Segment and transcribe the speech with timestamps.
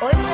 [0.00, 0.28] Oi, Brasil.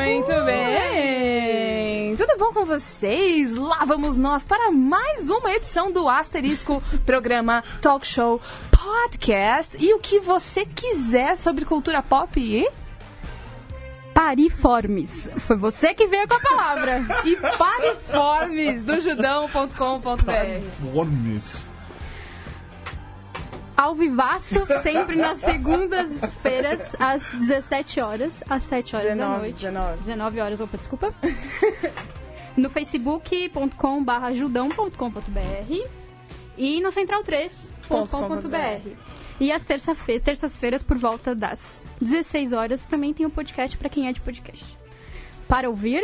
[0.00, 2.16] Muito bem!
[2.16, 3.54] Tudo bom com vocês?
[3.54, 8.40] Lá vamos nós para mais uma edição do Asterisco, programa Talk Show
[8.82, 9.76] Podcast.
[9.78, 12.68] E o que você quiser sobre cultura pop e.
[14.12, 15.32] Pariformes.
[15.38, 17.00] Foi você que veio com a palavra.
[17.24, 20.92] E pariformes do judão.com.br.
[20.92, 21.70] Worms.
[23.76, 29.54] Ao vivaço, sempre nas segundas-feiras, às 17 horas, às 7 horas da 19, noite.
[29.54, 29.98] 19.
[30.00, 31.14] 19 horas, opa, desculpa.
[32.56, 35.88] no facebook.com barra judão.com.br
[36.58, 36.92] e no
[37.92, 38.90] central3.com.br.
[39.40, 44.06] E às terça-fe- terças-feiras, por volta das 16 horas, também tem o podcast para quem
[44.08, 44.64] é de podcast.
[45.48, 46.02] Para ouvir,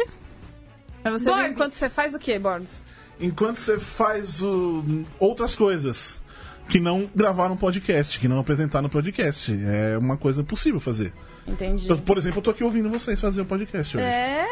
[1.03, 1.50] Pra você Borges.
[1.53, 2.84] enquanto você faz o quê, Borges?
[3.20, 6.20] Enquanto você faz o- outras coisas
[6.69, 9.52] que não gravar um podcast, que não apresentar no podcast.
[9.67, 11.12] É uma coisa possível fazer.
[11.47, 11.89] Entendi.
[11.89, 14.05] Eu, por exemplo, eu tô aqui ouvindo vocês fazer o podcast hoje.
[14.05, 14.45] É,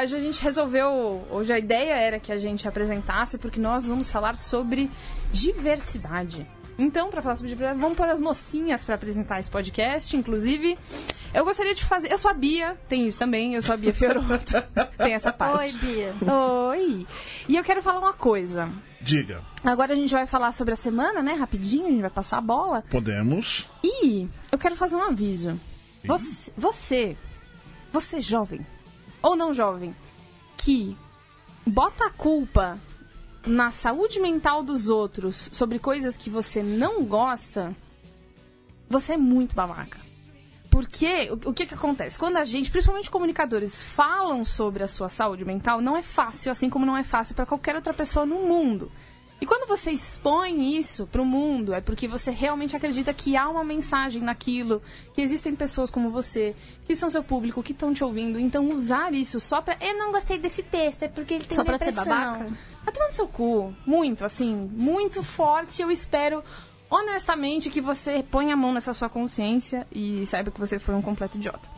[0.00, 1.26] hoje a gente resolveu.
[1.28, 4.88] Hoje a ideia era que a gente apresentasse, porque nós vamos falar sobre
[5.32, 6.46] diversidade.
[6.78, 10.16] Então, para falar sobre diversidade, vamos pôr as mocinhas para apresentar esse podcast.
[10.16, 10.78] Inclusive,
[11.32, 12.12] eu gostaria de fazer.
[12.12, 14.52] Eu sou a Bia, tem isso também, eu sou a Bia Fioroto.
[14.98, 15.74] tem essa parte.
[15.74, 16.14] oi Bia.
[16.70, 17.06] Oi!
[17.48, 18.70] E eu quero falar uma coisa.
[19.00, 21.34] Diga, Agora a gente vai falar sobre a semana, né?
[21.34, 22.82] Rapidinho, a gente vai passar a bola.
[22.90, 23.68] podemos.
[23.82, 25.58] E eu quero fazer um aviso.
[26.04, 27.16] Você, você,
[27.92, 28.64] você jovem,
[29.20, 29.94] ou não jovem,
[30.56, 30.96] que
[31.66, 32.78] bota a culpa
[33.46, 37.74] na saúde mental dos outros sobre coisas que você não gosta,
[38.88, 40.00] você é muito babaca.
[40.70, 42.18] Porque o, o que que acontece?
[42.18, 46.68] Quando a gente, principalmente comunicadores, falam sobre a sua saúde mental, não é fácil, assim
[46.68, 48.90] como não é fácil para qualquer outra pessoa no mundo.
[49.38, 53.62] E quando você expõe isso pro mundo, é porque você realmente acredita que há uma
[53.62, 54.80] mensagem naquilo,
[55.12, 56.56] que existem pessoas como você,
[56.86, 58.40] que são seu público, que estão te ouvindo.
[58.40, 59.76] Então usar isso só pra.
[59.78, 62.06] Eu não gostei desse texto, é porque ele tem Só pra ser depressão.
[62.06, 62.52] babaca?
[62.86, 63.74] Vai tomar no seu cu.
[63.84, 65.82] Muito, assim, muito forte.
[65.82, 66.42] Eu espero,
[66.88, 71.02] honestamente, que você ponha a mão nessa sua consciência e saiba que você foi um
[71.02, 71.68] completo idiota.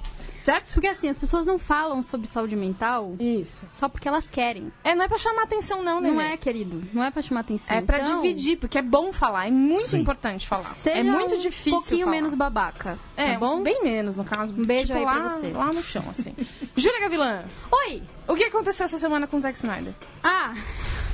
[0.49, 0.73] Certo?
[0.73, 3.67] Porque assim, as pessoas não falam sobre saúde mental Isso.
[3.71, 4.73] só porque elas querem.
[4.83, 6.11] É, não é pra chamar atenção, não, né?
[6.11, 6.83] Não é, querido.
[6.91, 7.77] Não é pra chamar atenção.
[7.77, 9.99] É pra Então, dividir, porque é bom falar, é muito Sim.
[10.01, 10.71] importante falar.
[10.71, 12.17] Seja é muito um difícil pouquinho falar.
[12.17, 12.99] menos babaca.
[13.15, 13.63] É, tá bom?
[13.63, 14.55] bem menos, no caso.
[14.55, 15.53] Um beijo tipo, aí lá, pra você.
[15.53, 16.35] Lá no chão, assim.
[16.75, 18.03] Júlia Gavilã, Oi!
[18.27, 19.93] o que aconteceu essa semana com o Zack Snyder?
[20.23, 20.55] Ah!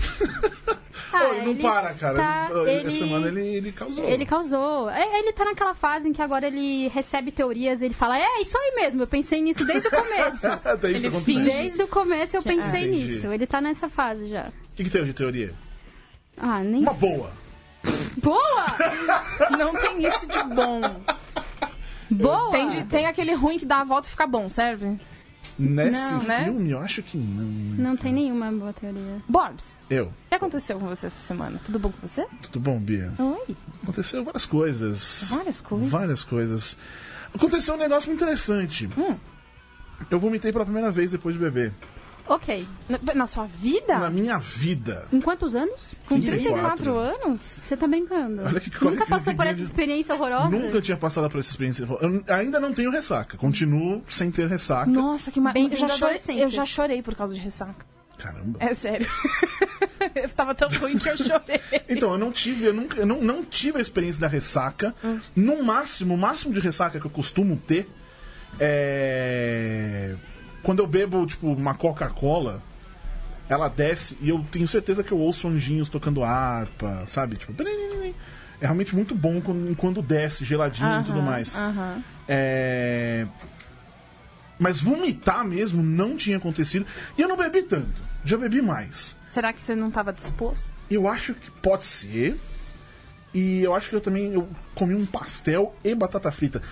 [1.17, 2.17] Ah, Ô, ele não para, cara.
[2.17, 4.05] tá- Essa ele- semana ele, ele causou.
[4.05, 4.91] Ele causou.
[4.91, 8.59] É, Ele tá naquela fase em que agora ele recebe teorias, ele fala, é isso
[8.59, 10.39] aí mesmo, eu pensei nisso desde o começo.
[10.45, 11.51] Isso Ele finge.
[11.57, 13.05] desde o começo eu pensei Entendi.
[13.05, 13.33] nisso.
[13.33, 14.49] Ele tá nessa fase já.
[14.49, 15.55] O que, que tem de teoria?
[16.37, 16.83] Ah, nem.
[16.83, 17.31] Uma boa.
[18.17, 18.67] Boa!
[19.57, 20.81] não tem isso de bom.
[22.11, 22.51] Boa!
[22.51, 24.99] Tem, de- tem aquele ruim que dá a volta e fica bom, serve?
[25.59, 26.45] Nesse Não, né?
[26.45, 27.45] filme, eu acho que não.
[27.45, 27.77] né?
[27.79, 29.23] Não tem nenhuma boa teoria.
[29.29, 30.07] Borbs, Eu.
[30.07, 31.61] o que aconteceu com você essa semana?
[31.65, 32.27] Tudo bom com você?
[32.43, 33.13] Tudo bom, Bia?
[33.19, 33.57] Oi.
[33.83, 35.29] Aconteceu várias coisas.
[35.31, 35.89] Várias coisas.
[35.89, 36.77] Várias coisas.
[37.33, 38.89] Aconteceu um negócio muito interessante.
[38.99, 39.17] Hum.
[40.11, 41.73] Eu vomitei pela primeira vez depois de beber.
[42.27, 42.67] Ok.
[42.89, 43.99] Na, na sua vida?
[43.99, 45.07] Na minha vida.
[45.13, 45.95] Em quantos anos?
[46.07, 46.85] Com 34.
[46.85, 47.41] 34 anos?
[47.41, 48.43] Você tá brincando?
[48.43, 50.49] Olha que coisa Nunca que passou por essa experiência horrorosa?
[50.49, 51.87] Nunca tinha passado por essa experiência.
[52.01, 53.37] Eu ainda não tenho ressaca.
[53.37, 54.91] Continuo sem ter ressaca.
[54.91, 55.75] Nossa, que maravilha.
[55.75, 57.85] Eu, já chorei- eu já chorei por causa de ressaca.
[58.17, 58.59] Caramba.
[58.61, 59.07] É sério.
[60.15, 61.61] eu tava tão ruim que eu chorei.
[61.89, 64.95] Então, eu não tive, eu nunca, eu não, não tive a experiência da ressaca.
[65.05, 65.21] Hum.
[65.37, 67.87] No máximo, o máximo de ressaca que eu costumo ter
[68.59, 70.15] é.
[70.65, 72.61] Quando eu bebo, tipo, uma Coca-Cola,
[73.49, 77.37] ela desce e eu tenho certeza que eu ouço anjinhos tocando harpa, sabe?
[77.37, 77.55] Tipo.
[77.63, 81.57] É realmente muito bom quando, quando desce, geladinho e tudo mais.
[81.57, 82.03] Aham.
[82.27, 83.27] É...
[84.59, 86.87] Mas vomitar mesmo não tinha acontecido.
[87.19, 88.03] E eu não bebi tanto.
[88.25, 89.17] Já bebi mais.
[89.31, 90.73] Será que você não tava disposto?
[90.91, 92.39] Eu acho que pode ser.
[93.35, 96.63] E eu acho que eu também eu comi um pastel e batata frita.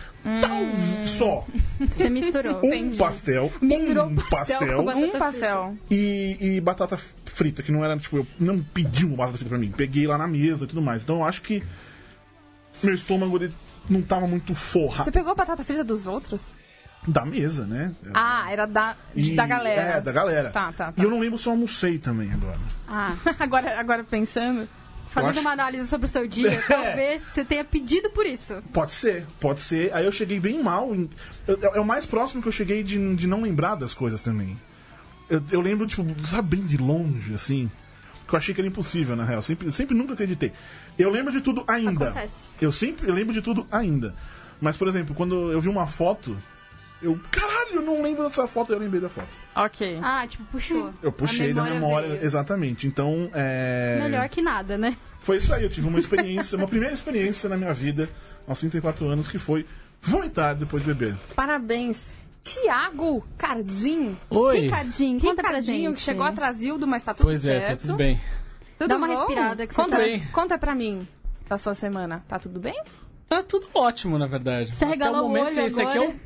[0.40, 1.44] Tal só.
[1.80, 2.60] Você misturou.
[2.64, 3.52] Um pastel.
[3.60, 5.76] Misturou um pastel pastel, Um pastel.
[5.90, 9.58] e, e batata frita, que não era, tipo, eu não pedi uma batata frita pra
[9.58, 9.72] mim.
[9.76, 11.02] Peguei lá na mesa e tudo mais.
[11.02, 11.64] Então eu acho que
[12.82, 13.52] meu estômago ele
[13.90, 16.54] não tava muito forrado Você pegou a batata frita dos outros?
[17.08, 17.92] da mesa, né?
[18.14, 19.80] Ah, era da, de- E- da galera.
[19.80, 20.50] É, da galera.
[20.50, 21.02] Tá, tá, tá.
[21.02, 22.60] E eu não lembro se eu almocei também agora.
[22.86, 24.68] Ah, agora, agora pensando.
[25.12, 28.62] Fazendo acho- uma análise sobre o seu dia, talvez você tenha pedido por isso.
[28.72, 29.92] Pode ser, pode ser.
[29.94, 30.94] Aí eu cheguei bem mal.
[30.94, 31.08] em-
[31.46, 34.58] eu- É o mais próximo que eu cheguei de, de não lembrar das coisas também.
[35.30, 37.70] Eu, eu lembro, tipo, sabe, bem de longe, assim.
[38.28, 39.42] Que eu achei que era impossível, na real.
[39.42, 40.52] Sempre, sempre nunca acreditei.
[40.98, 42.08] Eu lembro de tudo ainda.
[42.10, 42.34] Acontece.
[42.60, 44.14] Eu sempre eu lembro de tudo ainda.
[44.60, 46.36] Mas, por exemplo, quando eu vi uma foto,
[47.02, 47.18] eu.
[47.30, 49.28] Caralho, eu não lembro dessa foto, eu lembrei da foto.
[49.56, 49.98] Ok.
[50.02, 50.92] Ah, tipo, puxou.
[51.02, 52.24] Eu puxei A da memória, veio.
[52.24, 52.86] exatamente.
[52.86, 53.98] Então, é.
[54.02, 54.96] Melhor que nada, né?
[55.20, 58.08] Foi isso aí, eu tive uma experiência, uma primeira experiência na minha vida,
[58.46, 59.66] aos 34 anos, que foi
[60.00, 61.16] vomitar depois de beber.
[61.36, 62.10] Parabéns.
[62.42, 64.16] Tiago Cardim.
[64.28, 64.60] Oi.
[64.62, 65.94] Ricardinho, conta pra gente.
[65.94, 67.70] que chegou atrasildo, mas tá tudo Pois é, certo.
[67.70, 68.20] tá tudo bem.
[68.78, 69.14] Tudo Dá uma bom?
[69.16, 70.26] respirada que você conta, tá bem.
[70.32, 71.06] Conta pra mim
[71.48, 72.24] da sua semana.
[72.26, 72.74] Tá tudo bem?
[73.28, 74.74] Tá tudo ótimo, na verdade.
[74.74, 76.10] Você regalou Até o momento, o olho esse aqui é agora.
[76.16, 76.20] o,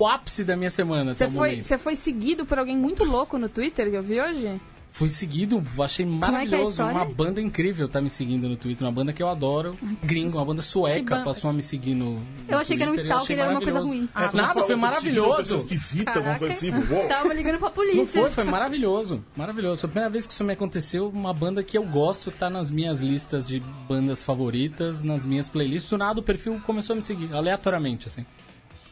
[0.00, 1.14] o ápice da minha semana.
[1.14, 4.60] Você foi, você foi seguido por alguém muito louco no Twitter que eu vi hoje?
[4.92, 6.70] Fui seguido, achei é que é a maravilhoso.
[6.72, 6.92] história?
[6.96, 9.76] uma banda incrível tá me seguindo no Twitter, uma banda que eu adoro.
[10.02, 12.14] Gringo, uma banda sueca banda- passou a me seguir no.
[12.14, 14.08] no Eu achei que era um Twitter, stalker, era uma coisa ruim.
[14.12, 15.54] Ah, quando nada, foi Uma maravilhoso.
[15.54, 16.70] esquisita, alguma coisa assim.
[16.92, 17.06] Uou.
[17.06, 18.20] Tava ligando pra Não polícia.
[18.20, 19.24] foi, foi maravilhoso.
[19.36, 19.80] Maravilhoso.
[19.82, 21.08] Foi a primeira vez que isso me aconteceu.
[21.08, 25.48] Uma banda que eu gosto, que tá nas minhas listas de bandas favoritas, nas minhas
[25.48, 25.88] playlists.
[25.88, 28.26] Do nada o perfil começou a me seguir, aleatoriamente, assim.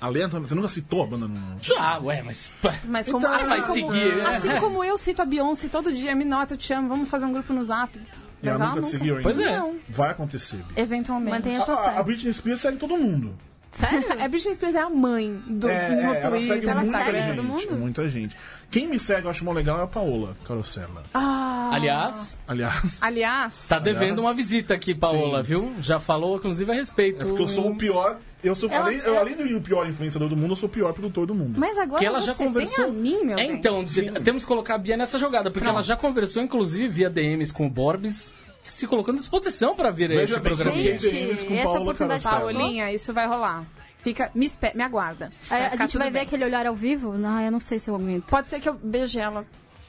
[0.01, 1.57] Aleatoriamente, você nunca citou a banda no.
[1.61, 2.53] Já, ué, mas.
[2.85, 4.27] Mas como, Então, assim, vai como, seguir, né?
[4.37, 7.27] assim como eu cito a Beyoncé todo dia, me nota, eu te amo, vamos fazer
[7.27, 7.99] um grupo no Zap.
[8.41, 9.23] E ela nunca te seguiu ainda.
[9.25, 9.59] Pois é.
[9.59, 10.59] Não, Vai acontecer.
[10.59, 10.81] Bi.
[10.81, 11.31] eventualmente.
[11.37, 12.03] Mantenha a sua A, a fé.
[12.05, 13.35] Britney Spears segue todo mundo.
[13.73, 14.05] Sério?
[14.19, 17.19] É, Britney Spears é a mãe do, É, no é, ela segue ela muita segue
[17.19, 17.27] Instagram.
[17.37, 17.69] todo gente.
[17.71, 17.81] mundo?
[17.81, 18.37] Muita gente.
[18.71, 21.03] Quem me segue, eu acho mó legal, é a Paola Carosella.
[21.13, 25.49] Ah, Aliás, Aliás, aliás, tá devendo uma visita aqui, Paola, Sim.
[25.49, 25.75] viu?
[25.81, 27.23] Já falou, inclusive, a respeito.
[27.25, 28.19] é porque eu sou o pior.
[28.43, 30.69] Eu sou, Ela- além, eu, ela- além de o pior influenciador do mundo, eu sou
[30.69, 31.59] o pior produtor do mundo.
[31.59, 32.85] mas agora que ela já você conversou.
[32.85, 34.13] tem a mim, meu é, então, Sim.
[34.25, 35.75] temos que colocar a Bia nessa jogada, porque Pronto.
[35.75, 38.33] ela já conversou, inclusive, via DMs com o Borbs,
[38.63, 40.79] se colocando à disposição pra vir a Veja bem, programa.
[40.81, 42.23] Gente, DMs com essa oportunidade.
[42.25, 43.67] Paulinha, isso vai rolar.
[44.03, 45.33] Fica, me, espe- me aguarda.
[45.49, 46.23] Vai É, a gente vai ver bem.
[46.23, 47.19] aquele olhar ao vivo?
[47.19, 48.25] Não, eu não sei se eu aguento.
[48.27, 49.45] Pode ser que eu beije ela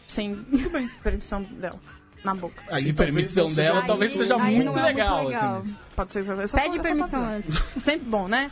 [0.07, 0.33] sem
[1.03, 1.79] permissão dela.
[2.23, 2.61] Na boca.
[2.71, 5.57] Aí, Sim, permissão talvez seja- dela Aí- talvez seja aí muito é legal, muito legal.
[5.59, 5.75] assim.
[5.95, 7.55] Pode ser que eu só- Pede permissão antes.
[7.83, 8.51] Sempre bom, né?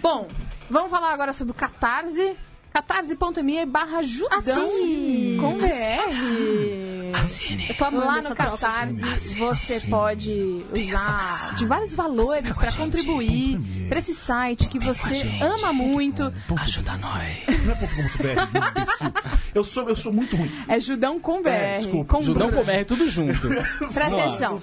[0.00, 0.28] Bom,
[0.70, 2.36] vamos falar agora sobre o Catarse.
[2.72, 5.38] catarse.me barra Judão Assine.
[5.38, 6.90] com BR.
[7.14, 7.66] Assine.
[7.68, 8.34] Eu tô amando Lá no.
[8.34, 15.72] Catarse você pode usar de vários valores para contribuir para esse site que você ama
[15.72, 16.32] muito.
[16.56, 17.26] Ajuda nós.
[17.64, 19.12] Não é ponto.br, imbecil.
[19.54, 20.50] Eu sou, eu sou muito ruim.
[20.68, 21.48] É Judão com BR.
[21.48, 22.56] É, desculpa, com Judão Br.
[22.56, 23.48] com BR, tudo junto.
[23.78, 24.56] Presta atenção.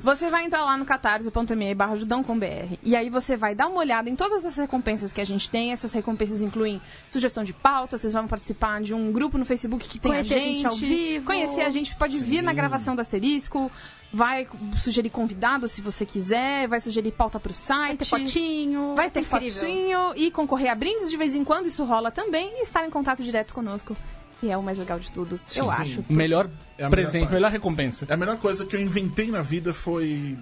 [0.00, 2.78] Você vai entrar lá no catarse.me barra Judão com BR.
[2.82, 5.72] E aí você vai dar uma olhada em todas as recompensas que a gente tem.
[5.72, 6.80] Essas recompensas incluem
[7.10, 10.36] sugestão de pauta, vocês vão participar de um grupo no Facebook que tem Conhecer a
[10.36, 10.56] a gente.
[10.56, 11.24] gente ao vivo.
[11.26, 13.70] Conhecer a gente, pode vir na gravação do Asterisco.
[14.12, 18.24] Vai sugerir convidado se você quiser, vai sugerir pauta pro Vai ter site.
[18.26, 18.94] fotinho.
[18.96, 19.50] Vai ter incrível.
[19.60, 22.90] fotinho e concorrer a brindes de vez em quando, isso rola também, e estar em
[22.90, 23.96] contato direto conosco,
[24.40, 25.70] que é o mais legal de tudo, eu sim.
[25.70, 26.04] acho.
[26.08, 27.34] Melhor É melhor presente, parte.
[27.34, 28.04] melhor recompensa.
[28.10, 30.36] A melhor coisa que eu inventei na vida foi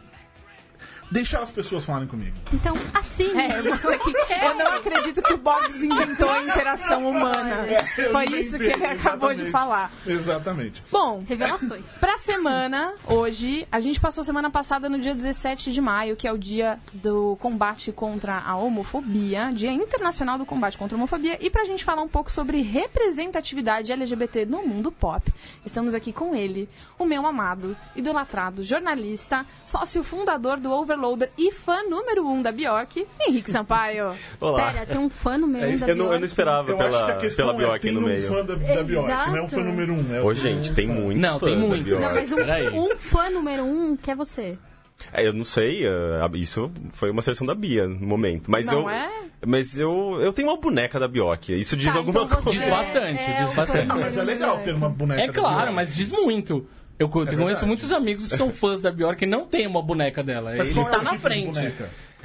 [1.11, 2.37] deixar as pessoas falarem comigo.
[2.53, 3.41] Então, assine.
[3.41, 4.13] É, você que.
[4.43, 7.67] Eu não acredito que o Bobs inventou a interação humana.
[7.97, 9.93] Eu Foi isso que ele acabou de falar.
[10.07, 10.83] Exatamente.
[10.91, 11.87] Bom, Revelações.
[11.99, 16.33] pra semana, hoje, a gente passou semana passada no dia 17 de maio, que é
[16.33, 21.51] o dia do combate contra a homofobia, Dia Internacional do Combate contra a Homofobia, e
[21.51, 25.33] pra gente falar um pouco sobre representatividade LGBT no mundo pop.
[25.65, 31.85] Estamos aqui com ele, o meu amado, idolatrado, jornalista, sócio fundador do Overloader e fã
[31.85, 34.15] número um da Bjork, Henrique Sampaio.
[34.41, 34.73] Olá.
[34.73, 36.25] Pera, tem um fã no meio da eu, não, eu não Bjork?
[36.25, 38.29] esperava Eu acho que pela, a questão pela é Bjork tem no um meio.
[38.29, 40.15] fã da, da Bjork, não é um fã número um.
[40.15, 41.85] É Ô, um gente, tem muitos Não, tem fãs da muito.
[41.85, 42.05] Bjork.
[42.05, 44.59] Não, mas um, um fã número um que é você.
[45.13, 48.51] É, eu não sei, eh, isso foi uma seleção da Bia no momento.
[48.51, 49.09] Mas Não eu, é?
[49.47, 51.57] Mas eu, eu tenho uma boneca da Bjork.
[51.57, 52.59] Isso diz Tá, alguma então coisa.
[52.59, 53.87] Diz bastante, é diz bastante.
[53.89, 54.63] Ah, mas é número legal um.
[54.65, 55.75] ter uma boneca É da claro, Bjork.
[55.75, 56.67] mas diz muito.
[56.99, 57.67] Eu conheço verdade.
[57.67, 60.53] muitos amigos que são fãs da Bjork e não tem uma boneca dela.
[60.57, 61.75] Mas Ele é tá o na tipo frente.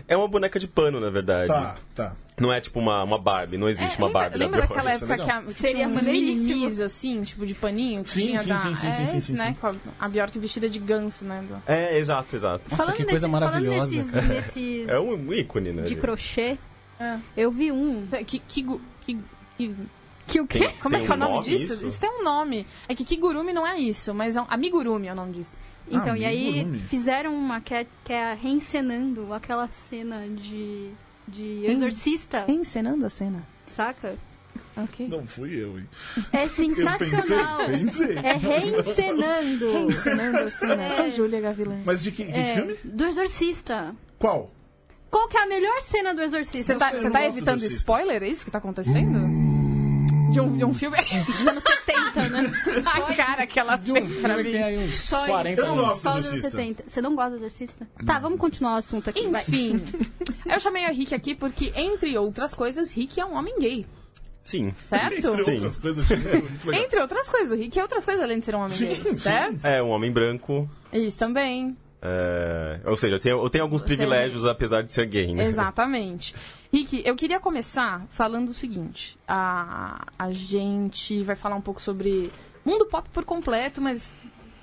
[0.07, 1.47] É uma boneca de pano, na verdade.
[1.47, 2.15] Tá, tá.
[2.39, 4.75] Não é tipo uma, uma Barbie, não existe uma lembra, Barbie lembra da Bjork.
[4.83, 8.03] daquela isso é época que, a, que Seria tinha uns assim, tipo de paninho?
[8.03, 8.57] Que Sim, tinha sim, da...
[8.57, 9.55] sim, sim, é sim, sim, esse, sim, né?
[9.61, 9.79] sim.
[9.99, 11.43] A, a Bjork vestida de ganso, né?
[11.47, 12.63] do- É, exato, exato.
[12.71, 14.27] Nossa, que coisa maravilhosa, Falando cara.
[14.27, 15.83] nesses, nesses É um ícone, né?
[15.83, 16.57] de crochê,
[16.99, 17.17] É.
[17.37, 18.03] eu vi um.
[18.25, 18.63] Que, que,
[19.05, 19.19] que,
[19.57, 19.75] que-
[20.27, 20.59] Que o quê?
[20.59, 21.73] Tem- como é tem que é o nome nome disso?
[21.73, 21.85] isso?
[21.85, 22.65] Isso tem um nome.
[22.87, 25.57] É que Kigurumi não é isso, mas é um, amigurumi é o nome disso.
[25.87, 26.79] Então, Ah, e aí amigurumi.
[26.79, 30.89] fizeram uma que é, que é reencenando aquela cena de,
[31.27, 33.45] de exorcista, Encenando a cena.
[33.65, 34.15] saca?
[34.77, 35.07] Ok.
[35.07, 35.87] Não fui eu, hein?
[36.31, 37.65] É Eu pensei, sensacional.
[37.67, 38.17] pensei.
[38.17, 39.65] É reencenando.
[39.91, 40.99] Ensinando assim, né?
[41.01, 41.79] A Júlia Gavilã.
[41.85, 42.75] Mas de que, de que É, filme?
[42.83, 43.95] do Exorcista.
[44.17, 44.51] Qual?
[45.11, 46.73] Qual que é a melhor cena do Exorcista?
[46.73, 48.23] Você tá, você tá evitando spoiler?
[48.23, 49.19] É isso que tá acontecendo?
[50.33, 50.97] De um, de um filme?
[51.25, 52.51] Dos anos 70, né?
[52.85, 54.67] A cara que ela De um fez pra filme que tem mim.
[54.67, 55.27] aí uns Só isso.
[55.27, 55.85] 40 Eu não anos.
[55.87, 56.01] gosto.
[56.01, 56.57] Só dos anos Exorcista.
[56.57, 56.83] 70.
[56.87, 57.87] Você não gosta do Exorcista?
[58.05, 59.27] Tá, vamos continuar o assunto aqui.
[59.27, 59.41] vai.
[59.41, 59.81] Enfim.
[60.45, 63.85] Eu chamei a Rick aqui porque, entre outras coisas, Rick é um homem gay.
[64.43, 64.73] Sim.
[64.89, 65.05] Certo?
[65.05, 65.27] Entre Sim.
[65.55, 66.11] outras coisas.
[66.11, 66.83] é muito legal.
[66.85, 69.01] Entre outras coisas, o Rick é outras coisas além de ser um homem Sim, gay.
[69.03, 69.17] sim.
[69.17, 69.65] Certo?
[69.65, 70.69] É, um homem branco.
[70.91, 71.77] Isso também.
[72.05, 75.45] É, Ou seja, eu tenho, eu tenho alguns privilégios apesar de ser gay, né?
[75.45, 76.35] Exatamente.
[76.71, 79.17] Rick, eu queria começar falando o seguinte.
[79.25, 82.29] A, a gente vai falar um pouco sobre
[82.65, 84.13] mundo pop por completo, mas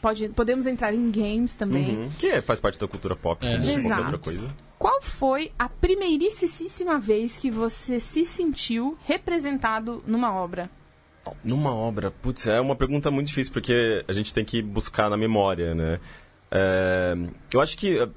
[0.03, 1.97] pode, podemos entrar em games também.
[1.97, 2.11] Uhum.
[2.19, 3.53] Que é- faz parte da cultura pop, É.
[3.53, 4.03] como qualquer Exato.
[4.03, 4.49] outra coisa.
[4.79, 10.69] Qual foi a primeiricíssima vez que você se sentiu representado numa obra?
[11.45, 15.17] Numa obra, putz, é uma pergunta muito difícil porque a gente tem que buscar na
[15.17, 16.01] memória, né?
[16.51, 17.15] É,
[17.53, 18.09] eu acho que eh,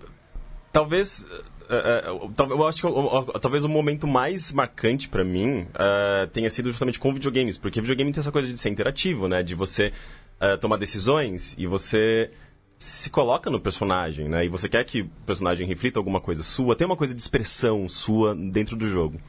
[0.71, 1.27] talvez
[1.69, 2.01] eh,
[2.35, 6.99] tal- eu acho que talvez o momento mais marcante pra mim eh, tenha sido justamente
[6.99, 9.43] com videogames, porque videogame tem essa coisa de ser interativo, né?
[9.43, 9.93] De você
[10.39, 12.31] eh, tomar decisões e você
[12.77, 14.45] se coloca no personagem, né?
[14.45, 17.87] E você quer que o personagem reflita alguma coisa sua, tem uma coisa de expressão
[17.87, 19.21] sua dentro do jogo.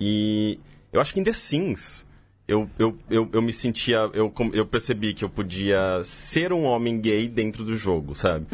[0.00, 0.58] E
[0.92, 2.06] eu acho que em The Sims
[2.46, 3.96] eu, eu, eu, eu me sentia.
[4.12, 8.46] Eu, eu percebi que eu podia ser um homem gay dentro do jogo, sabe?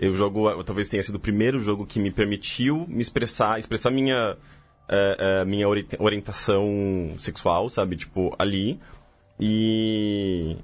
[0.00, 0.48] Eu jogo.
[0.48, 4.36] eu Talvez tenha sido o primeiro jogo que me permitiu me expressar, expressar minha.
[4.88, 7.96] eh, eh, minha ori- orientação sexual, sabe?
[7.96, 8.78] Tipo, ali.
[9.48, 10.56] E.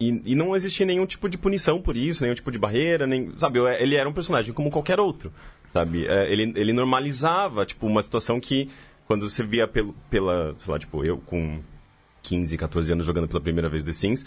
[0.00, 3.32] E, e não existia nenhum tipo de punição por isso, nenhum tipo de barreira, nem.
[3.38, 5.32] Sabe, eu- ele era um personagem como qualquer outro.
[5.72, 6.06] Sabe?
[6.06, 8.68] É, ele, ele normalizava, tipo, uma situação que.
[9.06, 10.54] Quando você via pelo, pela.
[10.58, 11.58] Sei lá, tipo, eu com
[12.22, 14.26] 15, 14 anos jogando pela primeira vez The Sims,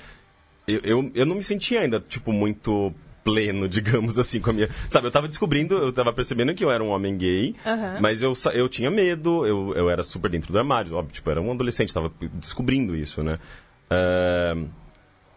[0.67, 2.93] eu, eu, eu não me sentia ainda, tipo, muito
[3.23, 4.69] pleno, digamos assim, com a minha...
[4.89, 7.99] Sabe, eu tava descobrindo, eu tava percebendo que eu era um homem gay, Aham.
[8.01, 11.41] mas eu, eu tinha medo, eu, eu era super dentro do armário, óbvio, tipo, era
[11.41, 13.35] um adolescente, tava descobrindo isso, né?
[13.89, 14.67] Ahn,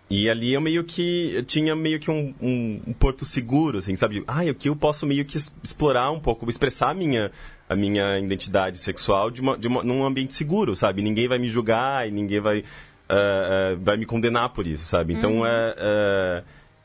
[0.09, 3.97] e ali eu meio que eu tinha meio que um, um, um porto seguro, assim,
[3.97, 4.23] sabe?
[4.27, 7.33] Ah, aqui eu posso meio que explorar um pouco, expressar a minha,
[7.69, 11.01] a minha identidade sexual de uma, de uma, num ambiente seguro, sabe?
[11.01, 12.65] Ninguém vai me julgar e ninguém vai,
[13.09, 15.15] ah, ah, vai me condenar por isso, sabe?
[15.15, 16.45] Então, é, é,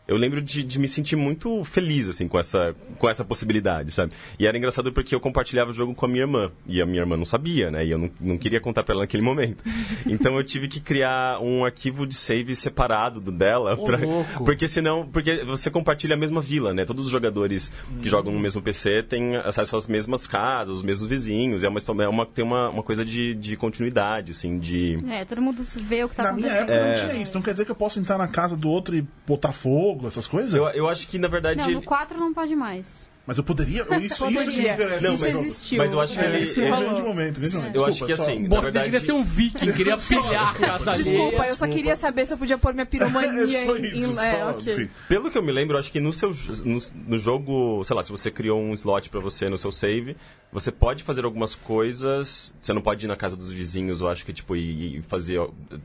[0.10, 4.12] eu lembro de, de me sentir muito feliz, assim, com essa, com essa possibilidade, sabe?
[4.40, 6.52] E era engraçado porque eu compartilhava o jogo com a minha irmã.
[6.66, 7.86] E a minha irmã não sabia, né?
[7.86, 9.64] E eu não, não queria contar pra ela naquele momento.
[10.08, 13.74] Então eu tive que criar um arquivo de save separado do dela.
[13.76, 14.44] Ô, pra- louco.
[14.44, 15.06] porque senão...
[15.08, 16.84] Porque você compartilha a mesma vila, né?
[16.86, 21.08] Todos os jogadores que jogam no mesmo PC têm acesso às mesmas casas, os mesmos
[21.08, 21.64] vizinhos.
[21.64, 24.98] É uma, é uma, tem uma, uma coisa de, de continuidade, assim, de...
[25.10, 26.72] É, todo mundo vê o que tá Na minha acontecendo.
[26.72, 27.32] época não tinha isso.
[27.32, 30.28] Então quer dizer que eu posso entrar na casa do outro e botar fogo, essas
[30.28, 30.54] coisas?
[30.54, 31.60] Eu, eu acho que, na verdade...
[31.60, 33.09] Não, no 4 não pode mais.
[33.30, 33.84] Mas eu poderia.
[34.02, 35.06] Isso, isso me interessa.
[35.08, 35.78] Não, Isso mas- existiu.
[35.78, 36.90] mas eu acho que É, ele- isso É um rolou.
[36.90, 37.76] grande momento, grande momento.
[37.76, 38.86] Eu acho que, assim, Bom, na verdade...
[38.86, 42.40] queria ser um viking, queria pilhar a casa Desculpa, eu só queria saber se eu
[42.40, 43.86] podia pôr minha piromania É só em...
[43.86, 44.74] isso, em- só, é, ok.
[44.74, 44.90] enfim.
[45.08, 46.32] Pelo que eu me lembro, eu acho que no seu
[46.66, 50.18] no, no jogo, sei lá, se você criou um slot pra você no seu save,
[50.52, 52.56] você pode fazer algumas coisas.
[52.60, 55.40] Você não pode ir na casa dos vizinhos, eu acho que tipo ir, ir fazer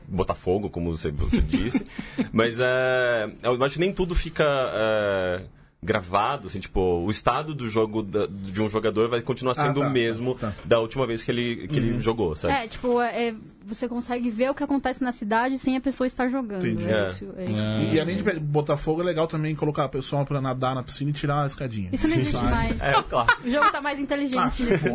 [0.07, 1.85] botar fogo, como você, você disse.
[2.33, 5.41] Mas é, eu acho que nem tudo fica é,
[5.85, 9.79] gravado, assim, tipo, o estado do jogo da- de um jogador vai continuar Ah, sendo
[9.79, 10.51] tá, o mesmo tá.
[10.65, 12.53] da última vez que ele, que ele jogou, sabe?
[12.53, 13.33] É, tipo, é,
[13.65, 16.65] você consegue ver o que acontece na cidade sem a pessoa estar jogando.
[16.65, 16.85] Entendi.
[16.89, 17.05] É É.
[17.07, 17.61] isso, é isso.
[17.61, 17.79] É.
[17.83, 20.83] E, e além de botar fogo, é legal também colocar a pessoa pra nadar na
[20.83, 21.89] piscina e tirar a escadinha.
[21.93, 22.81] Isso não existe mais.
[22.81, 23.35] É, claro.
[23.45, 24.89] O jogo tá mais Ah, inteligente de...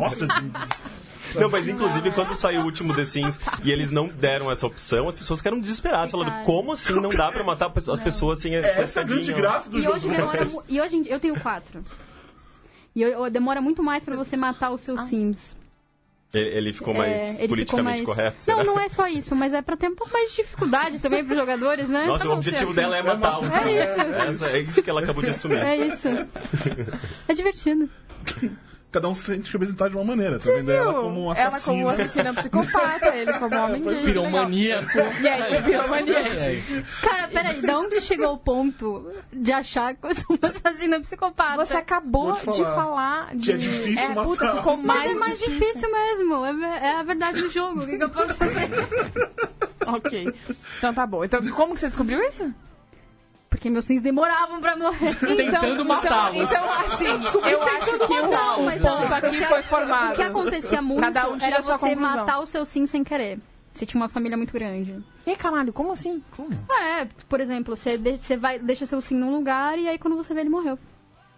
[1.39, 5.07] Não, mas inclusive quando saiu o último The Sims e eles não deram essa opção,
[5.07, 8.59] as pessoas ficaram desesperadas, falando, como assim não dá pra matar as pessoas sem a
[8.59, 9.95] É essa a grande graça do E jogo.
[9.95, 10.45] hoje demora.
[10.45, 11.83] mu- E hoje eu tenho quatro.
[12.95, 15.55] E eu, eu- demora muito mais pra você matar os seus Sims.
[16.33, 18.05] Ele, ficou mais É, ele ficou politicamente mais...
[18.05, 18.35] correto?
[18.37, 18.63] Não, será?
[18.63, 21.37] não é só isso, mas é pra ter um pouco mais de dificuldade também pros
[21.37, 22.05] jogadores, né?
[22.05, 22.79] Nossa, o não ser objetivo assim.
[22.81, 23.89] dela é matar os É Sims.
[23.91, 24.01] isso.
[24.01, 25.57] Essa- É isso que ela acabou de assumir.
[25.57, 26.07] É isso.
[27.27, 27.89] É divertido.
[28.91, 30.37] Cada um se sente representado de uma maneira.
[30.37, 31.77] Tá vendo ela como um Ela assassino.
[31.77, 34.03] como assassina psicopata, ele como homem gay.
[34.03, 34.97] Piromaníaco.
[35.21, 36.23] E aí, piromania.
[37.01, 41.65] Cara, peraí, de onde chegou o ponto de achar que eu sou uma assassina psicopata?
[41.65, 43.45] Você acabou te de falar falar de...
[43.45, 44.57] que é difícil é, puta, matar.
[44.57, 46.45] ficou Mas mais é mais difícil mesmo.
[46.45, 47.81] É, é a verdade do jogo.
[47.81, 48.69] O que, que eu posso fazer?
[49.87, 50.31] Ok.
[50.77, 51.25] Então tá bom.
[51.25, 52.53] Então como que você descobriu isso?
[53.61, 55.13] Porque meus sims demoravam pra morrer.
[55.37, 56.51] Tentando matá-los.
[56.51, 57.05] Então, então assim,
[57.51, 60.13] eu acho que o, Não, o mas ponto aqui foi formado.
[60.13, 61.95] O que acontecia muito Cada um era você conclusão.
[62.01, 63.37] matar o seu sim sem querer.
[63.71, 64.97] Você tinha uma família muito grande.
[65.27, 66.23] E caralho, como assim?
[66.71, 70.17] É, por exemplo, você, de- você vai, deixa seu sim num lugar e aí quando
[70.17, 70.79] você vê ele morreu.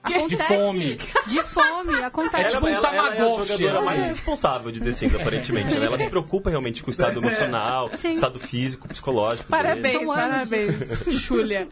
[0.04, 0.36] Acontece.
[0.36, 0.96] De fome.
[1.28, 2.50] De fome, acontece.
[2.52, 3.86] tipo um ela, ela é a assim.
[3.86, 5.80] mais responsável de The Sims, aparentemente.
[5.80, 5.86] né?
[5.86, 8.14] Ela se preocupa realmente com o estado emocional, Sim.
[8.14, 9.50] estado físico, psicológico.
[9.50, 10.90] Parabéns, anos parabéns.
[11.08, 11.70] Júlia.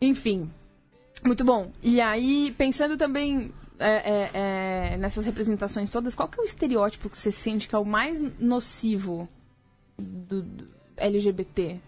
[0.00, 0.48] Enfim,
[1.24, 1.72] muito bom.
[1.82, 4.30] E aí, pensando também é, é,
[4.92, 7.84] é, nessas representações todas, qual que é o estereótipo que você sente que é o
[7.84, 9.28] mais nocivo
[9.98, 11.80] do, do LGBT?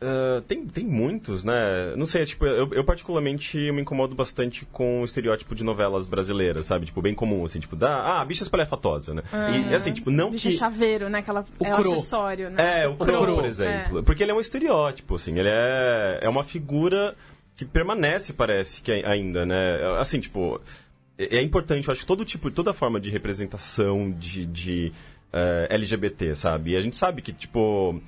[0.00, 1.94] Ah, tem, tem muitos, né?
[1.96, 6.66] Não sei, tipo, eu, eu particularmente me incomodo bastante com o estereótipo de novelas brasileiras,
[6.66, 6.86] sabe?
[6.86, 9.22] Tipo, bem comum, assim, tipo, da, ah, bicha espalhafatosa, né?
[9.70, 10.56] E, assim, tipo, não Bicho que...
[10.56, 11.20] chaveiro, né?
[11.20, 11.92] Aquela, O é o cro.
[11.92, 12.82] acessório, né?
[12.82, 14.02] É, o Crow, Crow, por exemplo.
[14.02, 17.14] Porque ele é um estereótipo, assim, ele é, é uma figura
[17.56, 19.98] que permanece, parece, que ainda, né?
[19.98, 20.60] Assim, tipo,
[21.16, 24.92] é é importante, eu acho todo tipo, toda forma de representação de, de
[25.32, 26.72] eh, LGBT, sabe?
[26.72, 27.98] E a gente sabe que, tipo,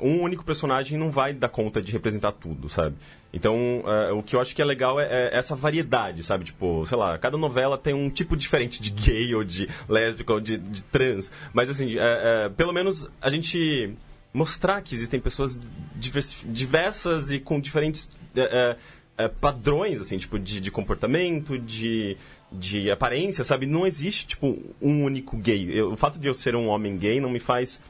[0.00, 2.96] um único personagem não vai dar conta de representar tudo, sabe?
[3.32, 6.44] Então, eh, o que eu acho que é legal é, é essa variedade, sabe?
[6.44, 10.40] Tipo, sei lá, cada novela tem um tipo diferente de gay ou de lésbica ou
[10.40, 11.32] de, de trans.
[11.52, 13.94] Mas, assim, eh, eh, pelo menos a gente
[14.34, 15.60] mostrar que existem pessoas
[15.94, 18.10] divers- diversas e com diferentes
[19.40, 22.16] padrões, assim, tipo, de, de comportamento, de,
[22.50, 23.66] de aparência, sabe?
[23.66, 25.68] Não existe, tipo, um único gay.
[25.70, 27.80] Eu- o fato de eu ser um homem gay não me faz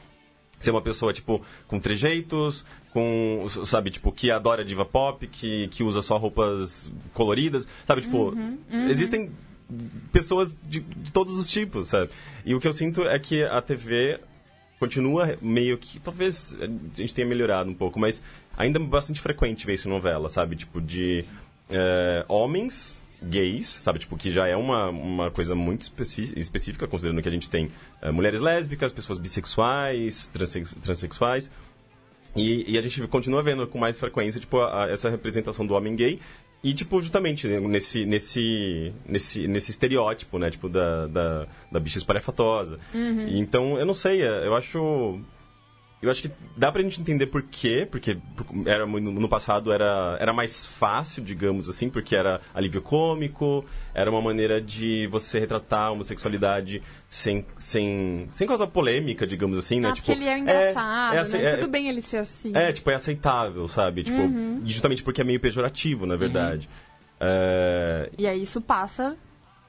[0.63, 5.83] ser uma pessoa, tipo, com trejeitos, com, sabe, tipo, que adora diva pop, que, que
[5.83, 8.33] usa só roupas coloridas, sabe, tipo,
[8.89, 9.31] existem
[10.11, 12.11] pessoas de, de todos os tipos, sabe?
[12.45, 14.19] E o que eu sinto é que a TV
[14.79, 18.23] continua meio que, talvez a gente tenha melhorado um pouco, mas
[18.57, 20.55] ainda é bastante frequente ver isso em novela, sabe?
[20.55, 21.25] Tipo, de
[21.71, 23.99] eh, homens gays, sabe?
[23.99, 25.81] Tipo, que já é uma, uma coisa muito
[26.35, 27.69] específica, considerando que a gente tem
[28.01, 31.49] eh, mulheres lésbicas, pessoas bissexuais, transex- transexuais.
[32.35, 35.73] E, e a gente continua vendo com mais frequência, tipo, a- a- essa representação do
[35.73, 36.19] homem gay.
[36.63, 40.49] E, tipo, justamente né, nesse, nesse, nesse, nesse estereótipo, né?
[40.49, 42.79] Tipo, da, da, da bicha espalhafatosa.
[43.29, 45.19] E Então, eu não sei, é, eu acho...
[46.03, 48.17] Eu acho que dá pra gente entender por quê, porque
[48.65, 54.21] era, no passado era, era mais fácil, digamos assim, porque era alívio cômico, era uma
[54.21, 59.89] maneira de você retratar a homossexualidade sem, sem, sem causar polêmica, digamos assim, né?
[59.89, 61.43] Ah, porque ele é engraçado, é ace- né?
[61.45, 62.51] é- Tudo bem ele ser assim.
[62.53, 64.03] é, tipo, é aceitável, sabe?
[64.03, 64.23] Tipo,
[64.65, 66.67] justamente porque é meio pejorativo, na verdade.
[67.19, 69.15] É, E aí isso passa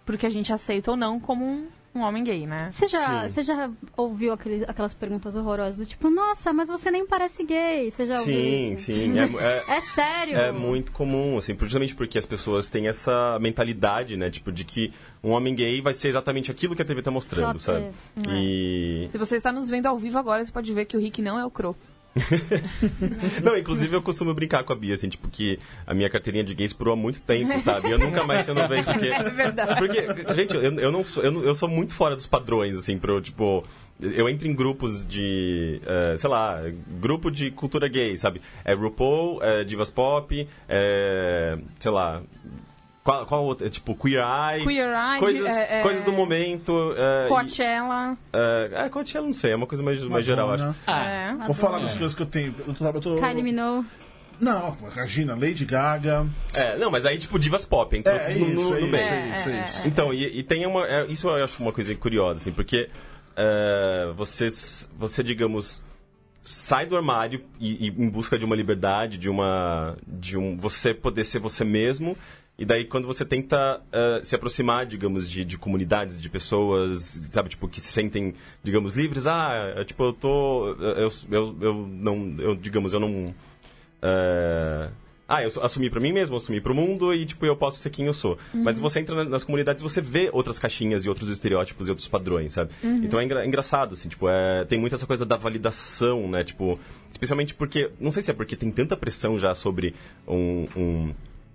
[0.05, 2.71] porque a gente aceita ou não como um, um homem gay, né?
[2.73, 7.07] Você já, você já ouviu aqueles, aquelas perguntas horrorosas do tipo, nossa, mas você nem
[7.07, 7.91] parece gay?
[7.91, 8.85] Você já ouviu sim, isso?
[8.87, 9.19] sim.
[9.19, 10.37] É, é, É sério?
[10.37, 14.31] é muito comum, assim, justamente porque as pessoas têm essa mentalidade, né?
[14.31, 17.59] Tipo, de que um homem gay vai ser exatamente aquilo que a TV tá mostrando,
[17.61, 17.87] Só- sabe?
[18.29, 18.31] é.
[18.31, 19.09] E.
[19.13, 21.39] Se você está nos vendo ao vivo agora, você pode ver que o Rick não
[21.39, 21.77] é o Cro.
[23.43, 26.55] Não, inclusive eu costumo brincar com a Bia, assim, tipo, que a minha carteirinha de
[26.55, 27.91] gay expirou há muito tempo, sabe?
[27.91, 29.07] Eu nunca mais não vejo porque.
[29.15, 29.79] É verdade.
[29.79, 32.99] Porque, gente, eu, eu não sou, eu, não- eu sou muito fora dos padrões, assim,
[32.99, 33.65] pro, tipo.
[34.01, 36.61] Eu entro em grupos de, eh, sei lá,
[37.01, 38.41] grupo de cultura gay, sabe?
[38.65, 42.21] É RuPaul, é Divas Pop, é, sei lá,
[43.05, 43.69] qual, qual outra?
[43.71, 44.65] Tipo, Queer Eye.
[44.65, 46.95] Queer Eye, Coisas, é, é, coisas do momento.
[46.97, 48.17] é, e- Coachella.
[48.33, 50.75] é, é, Coachella, não sei, é uma coisa mais, mais geral, acho.
[50.87, 51.35] Ah, É.
[51.47, 52.55] Vou falar das coisas que eu tenho.
[52.67, 53.87] Eu tô, eu tô- Kylie Minogue.
[54.41, 56.27] Não, imagina, Lady Gaga.
[56.57, 58.81] É, não, mas aí, tipo, divas pop, entrou É, é tudo no, isso, no, é
[58.81, 59.05] no isso, meio.
[59.15, 59.87] é isso, é isso.
[59.89, 60.85] Então, e, e tem uma.
[60.89, 62.89] é, isso eu acho uma coisa curiosa, assim, porque
[63.37, 64.49] é, você,
[64.99, 65.85] você, digamos,
[66.43, 69.97] sai do armário e, e em busca de uma liberdade, de uma.
[70.05, 70.57] de um.
[70.57, 72.17] você poder ser você mesmo.
[72.57, 77.49] E daí, quando você tenta é, se aproximar, digamos, de, de comunidades, de pessoas, sabe,
[77.49, 80.69] tipo, que se sentem, digamos, livres, ah, é, tipo, eu tô.
[80.69, 82.35] Eu, eu, eu não.
[82.39, 83.35] Eu, digamos, eu não.
[84.01, 84.89] é,
[85.27, 88.07] ah, eu assumi pra mim mesmo, assumi pro mundo e, tipo, eu posso ser quem
[88.07, 88.39] eu sou.
[88.53, 92.07] Mas você entra na- nas comunidades você vê outras caixinhas e outros estereótipos e outros
[92.07, 92.71] padrões, sabe?
[93.05, 96.45] Então é, engra- é engraçado, assim, tipo, é, tem muito essa coisa da validação, né?
[96.45, 96.79] Tipo,
[97.11, 99.95] especialmente porque, não sei se é porque tem tanta pressão já sobre
[100.29, 100.69] um...
[100.77, 101.15] um-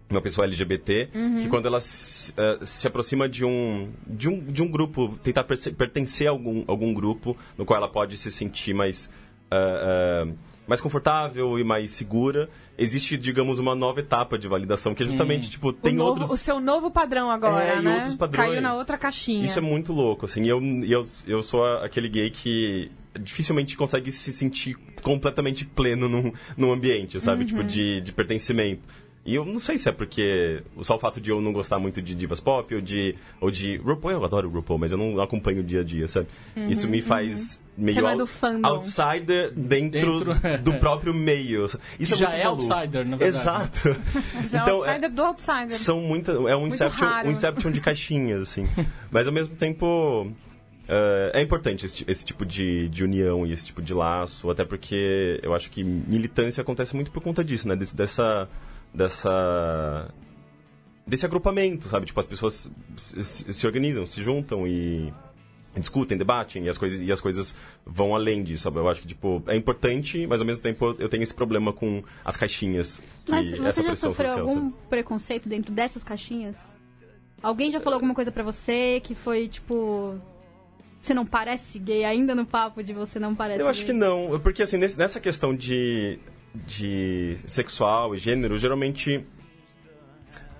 [0.10, 1.10] uma pessoa LGBT,
[1.41, 5.43] que quando ela se, eh, se aproxima de um, de um, de um grupo, tentar
[5.43, 9.10] pertencer a algum, algum grupo no qual ela pode se sentir mais,
[9.52, 10.32] ah, ah,
[10.67, 15.50] mais confortável e mais segura, existe, digamos, uma nova etapa de validação, que é justamente,
[15.50, 16.32] tipo, tem o, novo- outros...
[16.32, 17.95] o seu novo padrão agora, É, né?
[17.98, 18.50] outros padrões.
[18.50, 19.43] Caiu na outra caixinha.
[19.43, 20.45] Isso é muito louco, assim.
[20.48, 26.72] Eu, eu, eu sou aquele gay que dificilmente consegue se sentir completamente pleno num, num
[26.72, 27.45] ambiente, sabe?
[27.45, 28.82] Tipo, de, de pertencimento.
[29.25, 32.01] E eu não sei se é porque só o fato de eu não gostar muito
[32.01, 35.60] de divas pop ou de ou de RuPaul, eu adoro RuPaul, mas eu não acompanho
[35.60, 36.27] o dia a dia, sabe?
[36.69, 40.77] Isso me faz meio Você não é out- do outsider dentro, Dentro, do é.
[40.79, 41.65] próprio meio.
[41.99, 42.73] Isso é Já muito é maluco.
[42.73, 43.38] outsider, na verdade.
[43.38, 43.95] Exato.
[44.41, 45.69] Você é Então, outsider do outsider.
[45.71, 48.65] são muita, é um inception, um inception de caixinhas, assim.
[49.12, 50.32] Mas ao mesmo tempo.
[50.88, 54.63] eh, é importante esse, esse tipo de, de união e esse tipo de laço, até
[54.65, 57.75] porque eu acho que militância acontece muito por conta disso, né?
[57.75, 58.49] Desse, dessa.
[58.93, 60.10] Dessa.
[61.06, 62.06] desse agrupamento, sabe?
[62.06, 65.13] Tipo, as pessoas se, organizam, se juntam e
[65.78, 68.63] discutem, debatem e as coisas e as coisas vão além disso.
[68.63, 68.78] Sabe?
[68.80, 72.04] Eu acho que tipo é importante, mas ao mesmo tempo eu tenho esse problema com
[72.25, 74.47] as caixinhas que Mas essa você já sofreu social.
[74.49, 74.73] algum sabe?
[74.89, 76.58] preconceito dentro dessas caixinhas?
[77.41, 80.15] Alguém já falou alguma coisa pra você que foi tipo.
[81.02, 83.95] Você não parece gay ainda no papo de você não parece Eu acho que gay?
[83.95, 86.19] não, porque assim, nessa questão de,
[86.53, 89.23] de sexual e gênero, geralmente,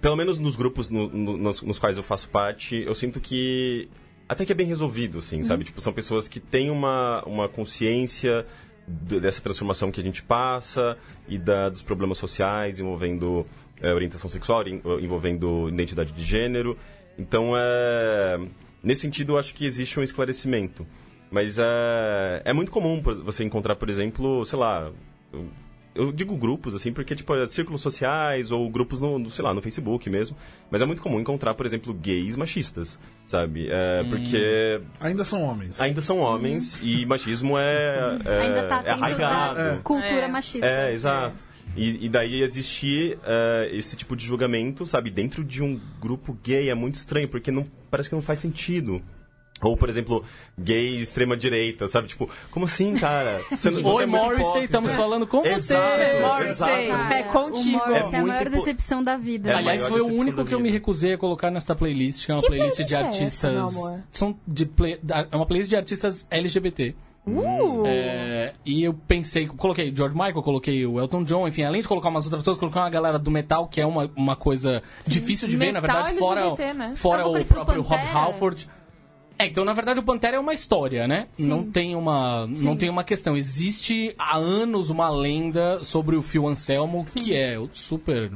[0.02, 3.90] pelo menos nos grupos no- no- nos, nos quais eu faço parte, eu sinto que
[4.28, 5.64] até que é bem resolvido, assim, sabe?
[5.64, 8.46] Tipo, são pessoas que têm uma, uma consciência
[8.88, 10.98] dessa transformação que a gente passa
[11.28, 13.46] e da, dos problemas sociais envolvendo
[13.82, 16.78] eh, orientação sexual, envolvendo identidade de gênero.
[17.18, 18.40] Então, é,
[18.84, 20.86] nesse sentido, eu acho que existe um esclarecimento.
[21.32, 24.92] Mas é, é muito comum você encontrar, por exemplo, sei lá.
[25.96, 29.54] Eu, digo grupos, assim, porque, tipo, é círculos sociais ou grupos no, no, sei lá,
[29.54, 30.38] no Facebook mesmo.
[30.70, 33.68] Mas é muito comum encontrar, por exemplo, gays machistas, sabe?
[33.70, 35.82] É, Porque Ainda são homens.
[35.82, 39.56] ainda são homens e machismo é, é, Ainda tá é arraigado.
[39.56, 40.28] da cultura É.
[40.28, 40.66] machista.
[40.68, 41.44] É, exato.
[41.76, 46.68] E, e daí existir eh, esse tipo de julgamento, sabe, dentro de um grupo gay
[46.70, 49.02] é muito estranho, porque não, parece que não faz sentido.
[49.62, 50.24] Ou, por exemplo,
[50.58, 52.08] gay extrema-direita, sabe?
[52.08, 53.42] Tipo, como assim, cara?
[53.52, 55.82] Você, não- você Oi, é Morrissey, estamos falando com Exato.
[55.98, 56.20] você.
[56.22, 57.78] Morrissey, pé contigo.
[57.78, 59.50] O Morrissey é, a É maior impo- decepção da vida.
[59.50, 62.36] É Aliás, foi o único que eu me recusei a colocar nesta playlist, que é
[62.36, 63.54] uma Que playlist de playlist é essa, artistas.
[63.76, 64.04] meu amor?
[64.12, 65.00] são de play-
[65.32, 66.96] é uma playlist de artistas LGBT.
[67.28, 67.84] Uh!
[67.86, 72.10] É, e eu pensei, coloquei George Michael, coloquei o Elton John, enfim, além de colocar
[72.10, 75.56] umas outras pessoas, coloquei uma galera do metal, que é uma, uma coisa difícil de
[75.58, 76.94] ver, na verdade, fora, LGBT, né?
[76.96, 78.00] fora É o próprio Rob.
[78.02, 78.70] Halford.
[79.40, 81.28] É, então, na verdade, o Pantera é uma história, né?
[81.40, 83.38] Não tem uma, não tem uma questão.
[83.38, 88.34] Existe há anos uma lenda sobre o Phil Anselmo, que é o super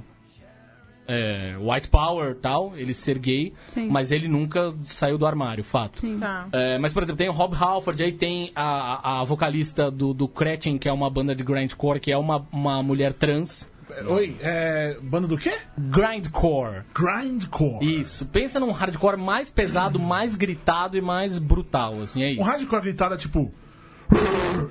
[1.05, 3.89] é, white power tal, ele ser gay, Sim.
[3.89, 5.99] mas ele nunca saiu do armário, fato.
[5.99, 6.19] Sim.
[6.19, 6.47] Tá.
[6.51, 10.27] É, mas, por exemplo, tem o Rob Halford, aí tem a, a vocalista do, do
[10.27, 13.69] Gretchen, que é uma banda de grindcore, que é uma, uma mulher trans.
[14.07, 14.97] Oi, é.
[15.01, 15.53] Banda do quê?
[15.77, 16.83] Grindcore.
[16.93, 17.99] Grindcore.
[17.99, 18.25] Isso.
[18.25, 22.41] Pensa num hardcore mais pesado, mais gritado e mais brutal, assim, é isso.
[22.41, 23.51] Um hardcore gritado é tipo.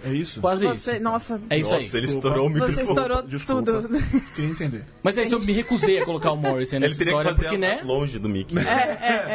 [0.04, 0.40] É isso?
[0.40, 1.02] Quase Você, isso.
[1.02, 1.90] nossa, É isso Nossa, aí.
[1.96, 2.76] ele estourou o microfone.
[2.76, 3.62] você estourou Desculpa.
[3.82, 3.88] tudo.
[4.36, 4.84] Queria entender.
[5.02, 7.58] Mas é isso, eu me recusei a colocar o Morrison Ele nessa história, fazer porque,
[7.58, 7.80] né?
[7.84, 8.54] longe do Mickey.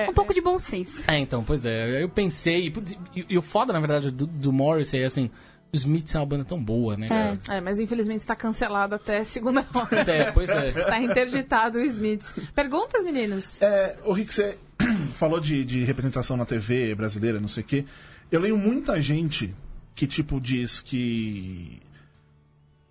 [0.10, 1.04] Um pouco de bom senso.
[1.12, 2.02] É, então, pois é.
[2.02, 2.71] Eu pensei.
[3.15, 5.30] E, e o foda, na verdade, do, do Morrissey é assim.
[5.73, 7.08] Os Smiths é uma banda tão boa, né?
[7.47, 7.58] É.
[7.58, 9.99] É, mas infelizmente está cancelado até segunda hora.
[10.12, 10.69] É, pois é.
[10.69, 12.34] Está interditado o Smiths.
[12.56, 13.62] Perguntas, meninos?
[13.62, 14.58] É, o Rick, você
[15.13, 17.86] falou de, de representação na TV brasileira, não sei o quê.
[18.32, 19.53] Eu leio muita gente
[19.93, 21.82] que, tipo, diz que.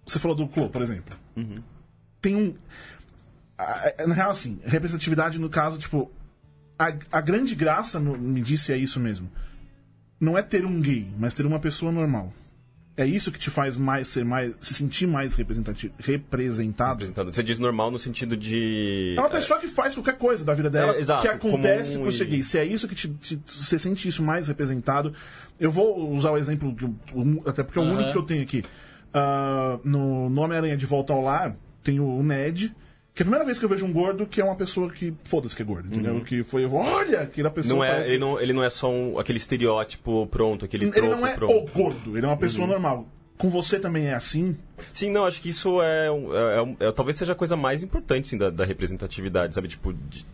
[0.07, 1.17] Você falou do Clô, por exemplo.
[2.21, 2.55] Tem um.
[4.07, 6.11] Na real, assim, representatividade no caso, tipo.
[6.79, 9.31] A, a grande graça, no- me disse, é isso mesmo.
[10.21, 12.33] Não é ter um gay, mas ter uma pessoa normal.
[12.99, 14.55] É isso que te faz mais ser mais.
[14.63, 16.93] se sentir mais representati- representado.
[16.93, 17.33] Apresentado.
[17.33, 19.15] Você diz normal no sentido de.
[19.17, 22.09] É uma pessoa que faz qualquer coisa da vida dela É, exato, que acontece por
[22.09, 22.43] e- ser gay.
[22.43, 25.13] Se é isso que te, te- você sente isso mais representado.
[25.61, 26.75] Eu vou usar o exemplo,
[27.45, 27.97] até porque é o Aham.
[27.97, 28.65] único que eu tenho aqui.
[29.13, 32.75] Ah, no no Homem-Aranha de Volta ao Lar, tem o Ned,
[33.17, 35.15] que é a primeira vez que eu vejo um gordo que é uma pessoa que.
[35.25, 36.21] Foda-se que é gordo, entendeu?
[36.21, 36.67] Que foi.
[36.67, 37.73] Olha, aquela pessoa.
[37.73, 37.79] Uhum.
[37.79, 41.01] Não é, parece- ele, não, ele não é só um, aquele estereótipo pronto, aquele ele
[41.09, 41.51] não é pronto.
[41.53, 41.65] Uhum.
[41.65, 43.09] o gordo, ele é uma pessoa normal.
[43.39, 44.57] Com você também é assim?
[44.95, 46.11] Sim, não, acho que isso é, é,
[46.63, 49.69] um- é- talvez seja a coisa mais importante assim, da, da representatividade, sabe?
[49.69, 50.25] Tipo, de,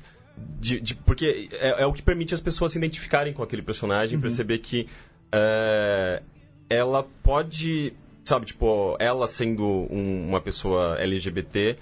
[0.61, 4.21] de- de- porque é, é o que permite as pessoas se identificarem com aquele personagem,
[4.21, 4.89] perceber que
[5.33, 6.23] é,
[6.71, 7.93] ela pode,
[8.25, 11.77] sabe, tipo, ela sendo um- uma pessoa LGBT,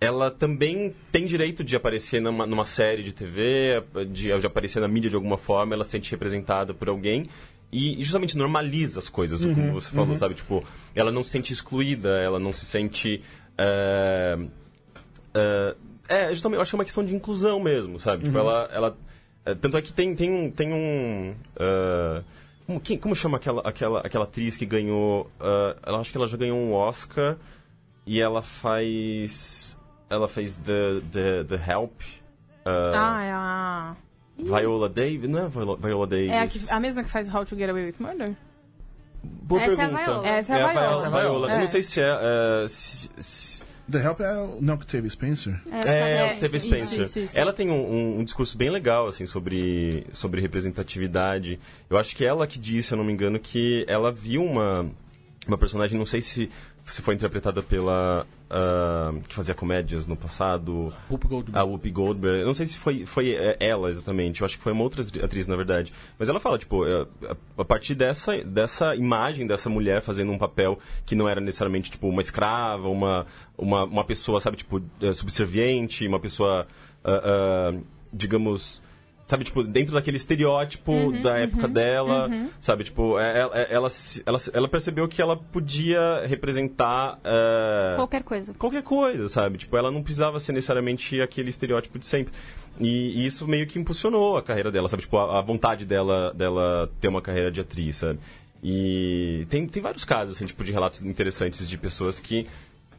[0.00, 4.88] ela também tem direito de aparecer numa, numa série de TV, de, de aparecer na
[4.88, 7.28] mídia de alguma forma, ela se sente representada por alguém.
[7.72, 10.34] E, e justamente normaliza as coisas, como você falou, sabe?
[10.34, 13.22] Tipo, ela não se sente excluída, ela não se sente.
[13.56, 14.38] é,
[15.34, 15.76] é,
[16.08, 18.24] é, justamente, eu acho que é uma questão de inclusão mesmo, sabe?
[18.24, 18.68] Tipo, ela.
[18.72, 18.96] ela
[19.44, 20.50] é, tanto é que tem, tem um.
[20.50, 22.22] Tem um é,
[22.66, 25.30] como, quem- como chama aquela, aquela, aquela atriz que ganhou.
[25.84, 27.36] ela acho que ela já ganhou um Oscar
[28.06, 29.78] e ela faz.
[30.10, 31.92] Ela fez The, the, the Help.
[32.66, 33.96] uh, Ah, é a.
[34.38, 35.28] Viola Davis.
[35.28, 36.30] Não é Viola, Viola Davis.
[36.30, 38.34] É a, que- a mesma que faz How to Get Away with Murder?
[39.22, 40.04] Boa Essa é a pergunta.
[40.04, 40.28] Viola.
[40.28, 40.96] Essa é a Viola.
[41.10, 41.20] Viola.
[41.20, 41.48] Viola.
[41.48, 41.60] Eu É.
[41.60, 42.04] não sei se é.
[42.64, 45.60] é, se- se- The Help é o não que teve Spencer.
[45.84, 47.00] É, É, teve isso, Spencer.
[47.02, 47.38] isso, isso.
[47.38, 51.58] Ela tem um, um- um discurso bem legal, assim, sobre, sobre representatividade.
[51.90, 54.86] Eu acho que ela que disse, se eu não me engano, que ela viu uma,
[55.46, 56.48] uma personagem, não sei se,
[56.84, 58.24] se foi interpretada pela...
[58.52, 61.56] ah, que fazia comédias no passado, Whoopi Goldberg.
[61.56, 62.40] a Whoopi Goldberg.
[62.40, 64.40] Eu não sei se foi, foi é, ela exatamente.
[64.40, 65.92] Eu acho que foi uma outra atriz, na verdade.
[66.18, 67.06] Mas ela fala, tipo, é,
[67.56, 72.08] a, partir dessa, dessa imagem dessa mulher fazendo um papel que não era necessariamente, tipo,
[72.08, 73.24] uma escrava, uma,
[73.56, 76.66] uma, uma pessoa, sabe, tipo, é, subserviente, uma pessoa,
[77.04, 77.80] ah, ah,
[78.12, 78.82] digamos...
[79.30, 82.28] Sabe, tipo, dentro daquele estereótipo da época dela,
[82.60, 87.18] sabe, tipo, é- ela, ela, se- ela, ela percebeu que ela podia representar...
[87.24, 88.52] é, Qualquer coisa.
[88.54, 89.58] qualquer coisa, sabe?
[89.58, 92.32] Tipo, ela não precisava ser necessariamente aquele estereótipo de sempre.
[92.80, 95.02] E, e isso meio que impulsionou a carreira dela, sabe?
[95.02, 98.18] Tipo, a, a vontade dela, dela ter uma carreira de atriz, sabe?
[98.62, 102.46] E tem, tem vários casos, assim, tipo, de relatos interessantes de pessoas que,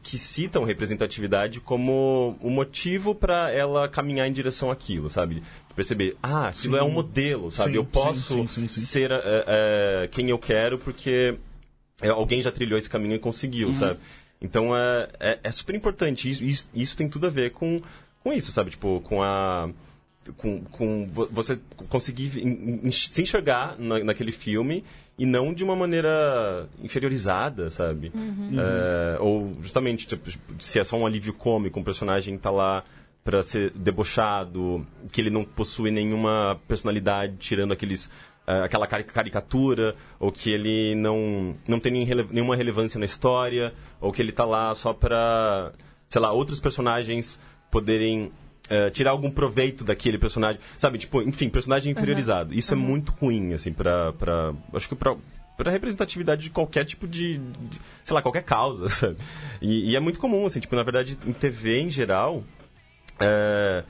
[0.02, 5.42] que citam representatividade como o motivo para ela caminhar em direção àquilo, sabe?
[5.74, 6.80] Perceber, ah, aquilo Sim.
[6.80, 7.70] é um modelo, sabe?
[7.72, 8.80] Sim, eu sim, posso sim, sim, sim.
[8.80, 9.22] ser é,
[10.04, 11.34] é, quem eu quero porque
[12.02, 13.98] é, alguém já trilhou esse caminho e conseguiu, sabe?
[14.40, 16.28] Então é, é, é super importante.
[16.28, 17.80] Isso, isso, isso tem tudo a ver com,
[18.22, 18.70] com isso, sabe?
[18.70, 19.70] Tipo, com a.
[20.36, 21.58] Com, com vo- você
[21.88, 22.30] conseguir
[22.92, 24.84] se enxergar na, naquele filme
[25.18, 28.12] e não de uma maneira inferiorizada, sabe?
[28.56, 30.30] É, ou justamente, tipo,
[30.60, 32.84] se é só um alívio cômico, um personagem tá lá
[33.24, 38.10] para ser debochado, que ele não possui nenhuma personalidade, tirando aqueles
[38.46, 41.92] eh, aquela cari- caricatura, ou que ele não, não tem
[42.30, 45.72] nenhuma relevância na história, ou que ele tá lá só para,
[46.08, 47.38] sei lá, outros personagens
[47.70, 48.32] poderem
[48.68, 50.98] eh, tirar algum proveito daquele personagem, sabe?
[50.98, 52.52] Tipo, enfim, personagem inferiorizado.
[52.52, 55.14] Isso é muito ruim, assim, pra, pra acho que pra
[55.54, 59.16] para representatividade de qualquer tipo de, de- sei lá, qualquer causa, sabe?
[59.60, 62.42] E, e é muito comum, assim, tipo, na verdade, em TV em geral,
[63.20, 63.84] é,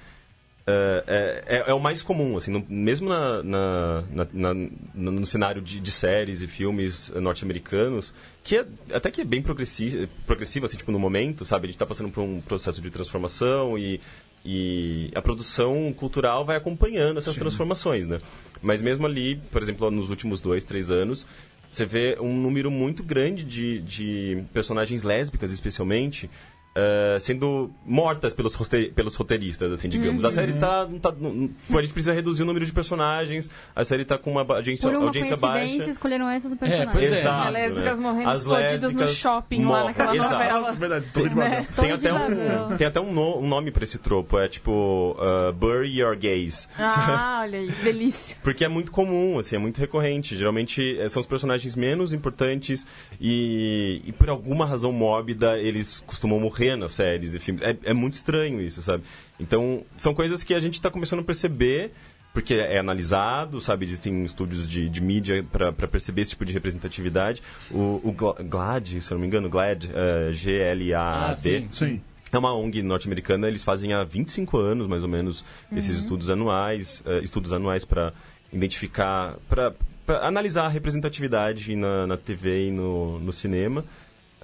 [0.66, 1.04] é,
[1.48, 4.54] é, é- é o mais comum, assim, no- mesmo na, na- na-
[4.94, 10.08] no, cenário de, de séries e filmes norte-americanos, que é, até que é bem progressi
[10.26, 11.66] progressivo, assim, tipo, no momento, sabe?
[11.66, 14.00] A gente tá passando por um processo de transformação e,
[14.44, 18.20] e a produção cultural vai acompanhando essas transformações, né?
[18.62, 21.26] Mas mesmo ali, por exemplo, nos últimos dois, três anos,
[21.68, 26.30] você vê um número muito grande de, de personagens lésbicas, especialmente,
[26.74, 28.56] eh, sendo mortas pelos,
[28.94, 30.24] pelos roteiristas, assim, digamos.
[30.24, 31.12] A série tá, tá.
[31.18, 34.88] não- a gente precisa reduzir o número de personagens, a série tá com uma audiência,
[34.88, 35.90] Por uma audiência baixa.
[35.90, 36.78] escolheram essas pois é.
[36.86, 37.18] personagens.
[37.18, 38.04] Exato, lésbicas né?
[38.04, 40.32] morrendo As explodidas no lésbicas shopping lá naquela exato.
[40.32, 40.60] novela.
[40.60, 41.66] Nossa, verdade, Torre de Né?
[41.76, 45.52] Tem até, um, tem até um, no- um nome pra esse tropo, é tipo uh,
[45.52, 46.68] Bury Your Gays.
[46.78, 48.36] Ah, olha aí, que delícia.
[48.42, 50.36] Porque é muito comum, assim, é muito recorrente.
[50.36, 52.86] Geralmente eh, são os personagens menos importantes
[53.20, 57.62] e, e por alguma razão mórbida eles costumam morrer nas séries e filmes.
[57.62, 59.02] É, é muito estranho isso, sabe?
[59.38, 61.90] Então, são coisas que a gente tá começando a perceber
[62.34, 63.84] porque é analisado, sabe?
[63.84, 67.42] Existem estúdios de, de mídia para perceber esse tipo de representatividade.
[67.70, 71.68] O, o Gla- GLAD, se eu não me engano, GLAD, eh, Ah, G-L-A-D, sim.
[71.70, 72.00] Sim.
[72.32, 75.44] é uma ONG norte-americana, eles fazem há 25 anos, mais ou menos,
[75.76, 78.14] esses estudos anuais, eh, estudos anuais para
[78.50, 79.74] identificar, para
[80.22, 83.84] analisar a representatividade na, na TV e no, no cinema.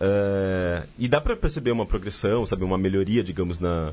[0.01, 3.93] Eh, e dá para perceber uma progressão, sabe, uma melhoria, digamos, na,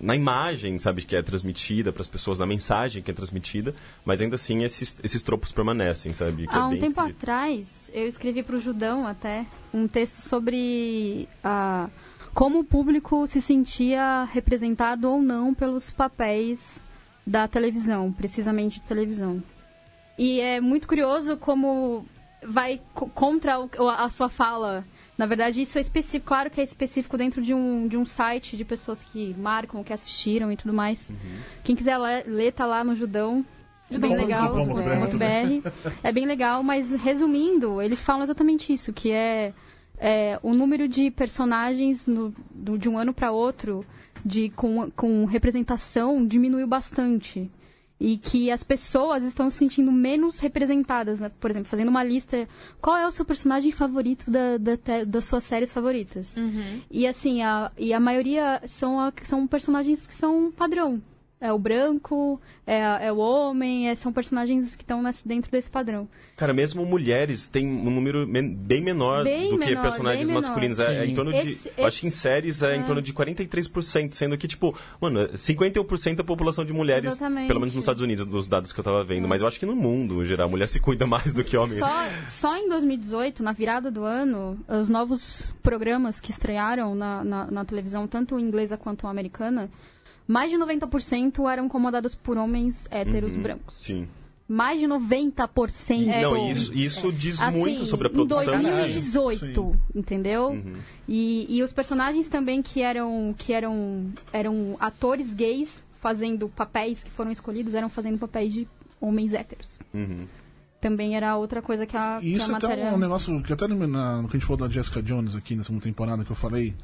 [0.00, 4.20] na imagem, sabe, que é transmitida para as pessoas, na mensagem que é transmitida, mas
[4.22, 6.44] ainda assim esses, esses tropos permanecem, sabe?
[6.50, 11.28] é Há um bem tempo atrás, eu escrevi para o Judão até um texto sobre
[11.44, 11.88] ah,
[12.32, 16.82] como o público se sentia representado ou não pelos papéis
[17.26, 19.42] da televisão, precisamente de televisão.
[20.18, 22.04] E é muito curioso como
[22.44, 23.56] vai co- contra
[23.98, 24.84] a sua fala.
[25.22, 28.56] Na verdade, isso é específico, claro que é específico dentro de um, de um site
[28.56, 31.10] de pessoas que marcam, que assistiram e tudo mais.
[31.10, 31.16] Uhum.
[31.62, 33.46] Quem quiser ler, tá lá no Judão.
[33.88, 34.24] É bem Judão.
[34.26, 34.54] legal,
[35.16, 35.70] BR.
[36.02, 39.54] É bem legal, mas resumindo, eles falam exatamente isso, que é,
[39.96, 43.86] é, o número de personagens no- do- de um ano para outro
[44.24, 47.48] de, com, com representação diminuiu bastante.
[48.04, 51.30] E que as pessoas estão se sentindo menos representadas, né?
[51.38, 52.48] Por exemplo, fazendo uma lista.
[52.80, 56.34] Qual é o seu personagem favorito da, da te- das suas séries favoritas?
[56.90, 61.00] E assim, a, e a maioria são, a- são personagens que são padrão.
[61.42, 65.68] É o branco, é, é o homem, é- são personagens que estão nesse- dentro desse
[65.68, 66.08] padrão.
[66.36, 70.34] Cara, mesmo mulheres têm um número men- bem menor Bem do que menor, personagens bem
[70.36, 70.42] menor.
[70.48, 70.78] masculinos.
[70.78, 71.38] É, é em torno de.
[71.52, 75.28] Esse- acho que em esse- séries é em torno de 43%, sendo que, tipo, mano,
[75.36, 77.48] 51% da população de mulheres, Exatamente.
[77.48, 79.28] pelo menos nos Estados Unidos, dos dados que eu tava vendo.
[79.28, 81.56] Mas eu acho que no mundo, em geral, a mulher se cuida mais do que
[81.56, 81.78] homem.
[81.78, 87.50] Só, só em 2018, na virada do ano, os novos programas que estrearam na, na,
[87.50, 89.70] na televisão, tanto inglesa quanto americana,
[90.26, 93.42] mais de 90% eram comandados por homens héteros Uhum.
[93.42, 93.78] brancos.
[93.82, 94.08] Sim.
[94.48, 96.20] Mais de 90%.
[96.20, 96.50] Não, bom.
[96.52, 98.60] isso, isso diz Assim, muito sobre a em produção.
[98.60, 98.76] em si.
[99.12, 100.48] 2018, entendeu?
[100.50, 100.74] Uhum.
[101.08, 107.10] E, e os personagens também que eram que eram eram atores gays fazendo papéis que
[107.10, 108.68] foram escolhidos eram fazendo papéis de
[109.00, 109.78] homens héteros.
[109.94, 110.26] Uhum.
[110.80, 113.40] Também era outra coisa que a, E que a isso até matéria é um negócio
[113.42, 116.24] que até no, na- no que a gente falou da Jessica Jones aqui segunda temporada
[116.24, 116.74] que eu falei.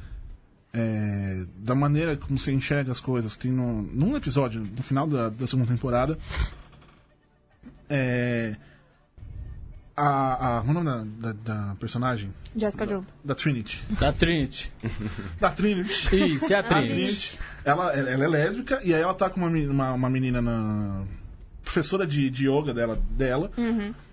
[0.72, 3.36] É, da maneira como você enxerga as coisas.
[3.36, 6.18] Tem no, num episódio, no final da, da segunda temporada.
[7.88, 8.56] É,
[9.98, 10.62] a, a.
[10.62, 12.32] Qual é o nome da, da, da personagem?
[12.56, 13.06] Jessica Jones.
[13.24, 13.84] Da Trinity.
[13.98, 14.72] Da Trinity.
[15.40, 16.34] Da Trinity.
[16.34, 16.94] Isso, é a A Trinity.
[16.94, 17.38] Trinity.
[17.64, 21.02] Ela, ela é lésbica e aí ela tá com uma, uma, uma menina na.
[21.64, 23.02] professora de, de yoga dela.
[23.10, 23.50] dela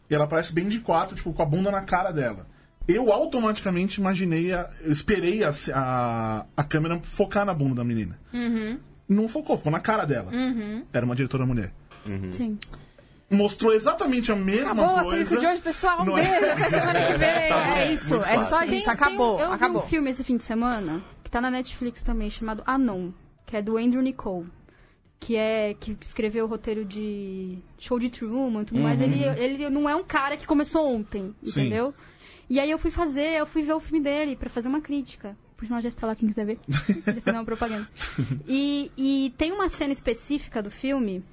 [0.10, 2.48] E ela parece bem de quatro, tipo, com a bunda na cara dela.
[2.88, 8.20] Eu automaticamente imaginei, a, eu esperei a, a, a câmera focar na bunda da menina.
[9.08, 10.32] Não focou, ficou na cara dela.
[10.94, 11.72] Era uma diretora mulher.
[12.32, 12.58] Sim.
[13.30, 15.02] Mostrou exatamente a mesma Acabou, coisa.
[15.02, 16.02] asterisco de hoje, pessoal.
[16.04, 16.40] Um Não é?
[16.40, 17.50] beijo, até semana que vem.
[17.50, 18.74] Tá É isso, é só fácil.
[18.76, 18.92] isso.
[18.92, 19.82] Acabou, eu acabou.
[19.82, 23.10] vi um filme esse fim de semana, que tá na Netflix também, chamado Anon,
[23.48, 24.46] que é do Andrew Nicole.
[25.20, 29.02] Que é que escreveu o roteiro de Show de Truman e tudo mais.
[29.02, 31.64] Ele, ele não é um cara que começou ontem, Sim.
[32.50, 35.36] E aí eu fui fazer, eu fui ver o filme dele pra fazer uma crítica.
[35.58, 36.60] Por sinal, já está lá quem quiser ver.
[36.68, 37.88] Vou fazer uma propaganda.
[38.48, 41.24] E, e tem uma cena específica do filme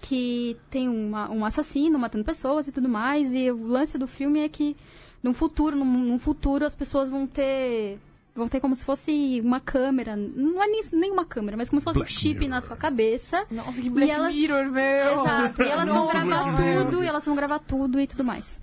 [0.00, 3.34] que tem uma- um assassino matando pessoas e tudo mais.
[3.34, 4.76] E o lance do filme é que
[5.22, 7.98] num futuro, num, num futuro as pessoas vão ter
[8.34, 11.80] vão ter como se fosse uma câmera, não é nem, nem uma câmera, mas como
[11.80, 12.50] se fosse Black um chip Mirror.
[12.50, 13.44] na sua cabeça.
[13.50, 15.22] Nossa, que Black E elas- Mirror, meu.
[15.24, 15.62] Exato.
[15.62, 16.84] E elas vão Nossa, gravar meu.
[16.84, 18.60] tudo, e elas vão gravar tudo e tudo mais.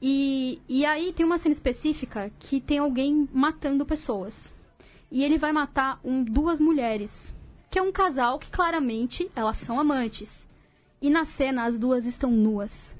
[0.00, 4.52] E, e aí tem uma cena específica que tem alguém matando pessoas.
[5.10, 7.34] E ele vai matar um, duas mulheres.
[7.70, 10.46] Que é um casal que claramente elas são amantes.
[11.00, 12.96] E na cena as duas estão nuas.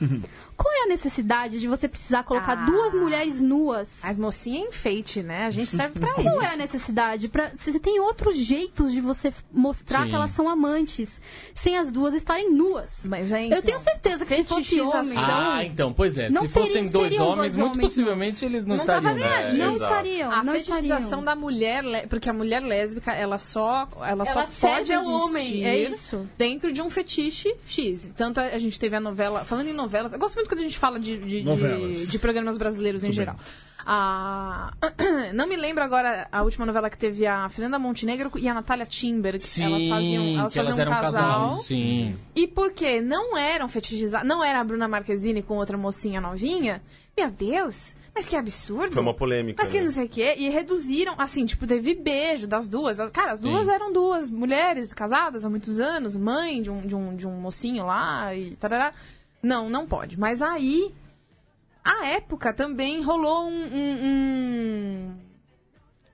[0.56, 2.66] Qual é a necessidade de você precisar colocar Ah.
[2.66, 4.04] duas mulheres nuas?
[4.04, 5.46] As mocinhas é enfeite, né?
[5.46, 6.44] A gente serve pra Qual isso.
[6.44, 7.28] é a necessidade?
[7.28, 10.10] Pra, você tem outros jeitos de você mostrar Sim.
[10.10, 11.20] que elas são amantes,
[11.54, 13.06] sem as duas estarem nuas.
[13.06, 16.30] Mas aí, Eu então, tenho certeza que se fosse homem, Ah, então, pois é.
[16.30, 19.14] Se fossem dois homens, dois muito homens possivelmente eles não, Não estariam.
[19.14, 19.52] né?
[19.54, 19.92] não exato.
[19.92, 20.30] estariam.
[20.32, 21.24] A não fetichização estariam.
[21.24, 25.64] da mulher, porque a mulher lésbica, ela só, ela só Ela serve pode existir homem,
[25.64, 26.28] é isso.
[26.38, 28.10] dentro de um fetiche X.
[28.16, 30.62] Tanto a, a gente teve a novela, falando em novelas, eu gosto muito quando a
[30.62, 33.36] gente fala de, de, de, de programas brasileiros em geral.
[33.84, 34.72] A...
[35.34, 38.86] Não me lembro agora a última novela que teve a Fernanda Montenegro e a Natália
[38.86, 39.34] Timber.
[39.34, 41.62] que Sim, elas faziam, elas que elas faziam eram um casal.
[41.62, 42.16] Sim.
[42.34, 46.82] E porque não eram fetichizados, não era a Bruna Marquezine com outra mocinha novinha,
[47.16, 48.92] meu Deus, mas que absurdo.
[48.92, 49.62] Foi uma polêmica.
[49.62, 49.84] Mas que né?
[49.84, 50.34] não sei o quê.
[50.36, 52.98] E reduziram, assim, tipo, teve beijo das duas.
[53.10, 53.72] Cara, as duas Sim.
[53.72, 57.86] eram duas mulheres casadas há muitos anos, mãe de um, de um, de um mocinho
[57.86, 58.92] lá e tarará.
[59.42, 60.18] Não, não pode.
[60.18, 60.94] Mas aí,
[61.84, 65.16] à época também rolou um, um-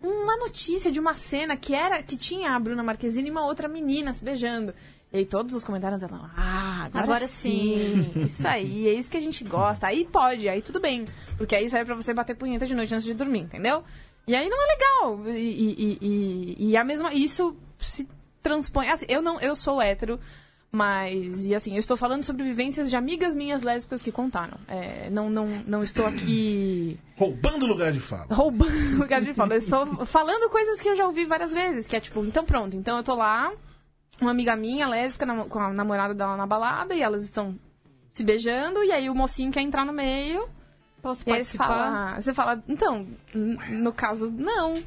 [0.03, 3.45] um- uma notícia de uma cena que era que tinha a Bruna Marquezine e uma
[3.45, 4.75] outra menina se beijando.
[5.12, 8.12] E aí todos os comentários estavam, ah, agora, Agora sim.
[8.27, 9.87] Isso aí, é isso que a gente gosta.
[9.87, 11.07] Aí pode, aí tudo bem.
[11.37, 13.83] Porque aí serve pra você bater punheta de noite antes de dormir, entendeu?
[14.27, 15.27] E aí não é legal.
[15.29, 17.14] E, e, e, e a mesma.
[17.14, 18.07] Isso se
[18.43, 18.91] transpõe.
[18.91, 20.21] Assim, eu não, eu sou hétero,
[20.70, 21.46] mas.
[21.46, 24.59] E assim, eu estou falando sobre vivências de amigas minhas lésbicas que contaram.
[24.68, 28.26] É, não, não, não estou aqui Roubando lugar de fala.
[28.31, 29.54] roubando lugar de fala.
[29.54, 32.76] Eu estou falando coisas que eu já ouvi várias vezes, que é tipo, então pronto,
[32.76, 33.52] então eu tô lá,
[34.20, 37.59] uma amiga minha, lésbica, com a namorada dela na balada, e elas estão
[38.12, 40.48] se beijando, e aí o mocinho quer entrar no meio,
[41.02, 41.66] Posso e participar?
[41.66, 44.83] fala, você fala, então, no caso, não,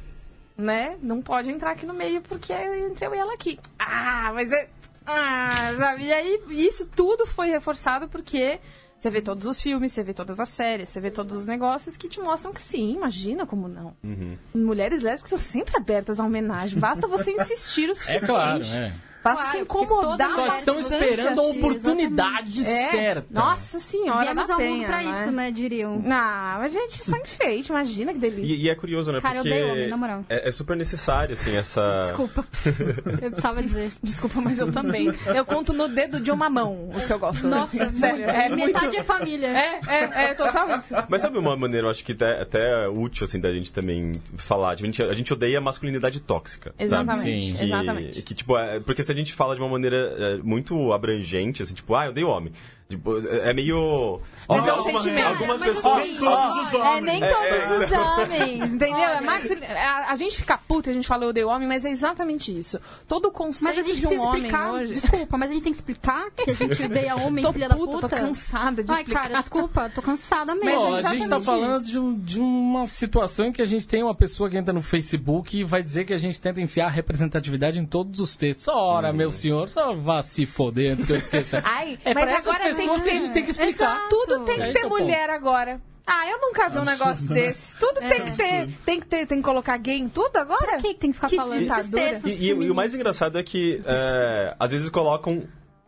[0.56, 0.96] né?
[1.02, 3.58] Não pode entrar aqui no meio porque é entre eu e ela aqui.
[3.78, 4.68] Ah, mas é.
[5.06, 6.04] Ah, sabe?
[6.04, 8.58] E aí, isso tudo foi reforçado porque
[8.98, 11.96] você vê todos os filmes, você vê todas as séries, você vê todos os negócios
[11.96, 13.96] que te mostram que sim, imagina como não.
[14.04, 14.38] Uhum.
[14.54, 18.26] Mulheres lésbicas são sempre abertas à homenagem, basta você insistir o É suficiente.
[18.26, 18.94] claro, é.
[19.22, 20.30] Pra Claro, se incomodar.
[20.30, 21.58] Só estão esperando a assim.
[21.58, 22.90] oportunidade É.
[22.90, 23.26] certa.
[23.30, 25.10] Nossa senhora Viemos da ao penha, mundo pra né?
[25.22, 26.02] isso, né, diriam.
[26.10, 28.54] Ah, mas gente, só enfeite, imagina que delícia.
[28.54, 29.20] E, e é curioso, né?
[29.20, 30.24] Cara, eu porque odeio homem, na moral.
[30.28, 32.02] É, é super necessário, assim, essa.
[32.08, 32.44] Desculpa.
[33.22, 33.92] Eu precisava dizer.
[34.02, 35.12] Desculpa, mas eu também.
[35.26, 37.46] Eu conto no dedo de uma mão os que eu gosto.
[37.46, 38.66] Nossa, assim, sério, é muito...
[38.66, 39.46] Metade é família.
[39.46, 40.94] É, é, é total isso.
[41.08, 44.70] Mas sabe uma maneira, eu acho que até, até útil, assim, da gente também falar?
[44.70, 46.74] A gente, a gente odeia a masculinidade tóxica.
[46.78, 47.40] Exatamente, Sabe?
[47.40, 47.54] Sim.
[47.56, 48.22] Que, exatamente.
[48.22, 51.74] Que, tipo, é- porque se a gente fala de uma maneira é, muito abrangente, assim,
[51.74, 52.52] tipo, ah, eu odeio homem.
[52.88, 54.20] Tipo, é meio...
[54.48, 55.26] Mas é um alguma- sentimento.
[55.28, 56.02] Algumas Mas pessoas...
[56.02, 57.04] assim, Todos os É, homens.
[57.04, 58.96] nem todos os homens, entendeu?
[59.04, 61.90] É mais, a, a gente fica puta, a gente fala eu dei homem, mas é
[61.90, 62.78] exatamente isso.
[63.08, 64.72] Todo o Mas conceito a gente de um homem explicar.
[64.72, 64.94] hoje...
[64.94, 67.78] Desculpa, mas a gente tem que explicar que a gente odeia homem, Tô filha puta,
[67.86, 68.08] da puta.
[68.08, 69.22] tô cansada de Ai, explicar.
[69.22, 70.80] cara, desculpa, tô cansada mesmo.
[70.80, 73.86] Ó, é a gente tá falando de, um- de uma situação em que a gente
[73.88, 76.88] tem uma pessoa que entra no Facebook e vai dizer que a gente tenta enfiar
[76.88, 78.68] representatividade em todos os textos.
[78.68, 81.62] Ora, meu senhor, só vá se foder antes que eu esqueça.
[81.64, 83.96] Ai, é mas agora tem que que a gente tem que explicar.
[83.96, 84.08] Exato.
[84.10, 85.80] Tudo tem que Esse ter é mulher agora.
[86.06, 87.34] Ah, eu nunca vi um negócio né?
[87.42, 87.76] desse.
[87.78, 88.68] Tudo tem que ter.
[88.84, 90.66] Tem que ter, tem que colocar gay em tudo agora?
[90.66, 92.02] Pra que tem que ficar Que falando esses ditadura.
[92.02, 95.44] textos E, e- e o mais engraçado é que, é, às vezes, colocam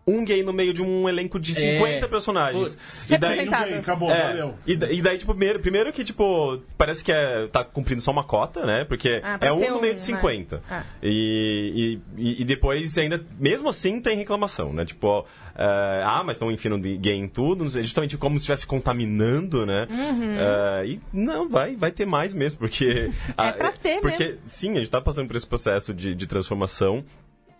[0.06, 2.08] um gay no meio de um elenco de 50 É.
[2.08, 2.74] personagens.
[2.76, 3.10] Putz.
[3.10, 3.30] E daí...
[3.30, 3.64] Representado.
[3.64, 4.54] Ninguém, acabou, É, valeu.
[4.66, 8.10] e, da- e daí, tipo, primeiro, primeiro que, tipo, parece que é, tá cumprindo só
[8.12, 8.84] uma cota, né?
[8.84, 10.06] Porque Ah, pra é um ter no um, meio de né?
[10.06, 10.62] 50.
[10.70, 10.82] É.
[11.02, 14.84] E, e, e depois ainda, mesmo assim, tem reclamação, né?
[14.84, 15.24] Tipo, ó,
[15.56, 19.86] é, ah, mas estão enfiando gay em tudo, justamente como se estivesse contaminando, né?
[19.88, 20.36] Uhum.
[20.36, 23.10] É, e não, vai, vai ter mais mesmo, porque...
[23.38, 27.04] É pra ter Porque, sim, a gente tá passando por esse processo de, de transformação.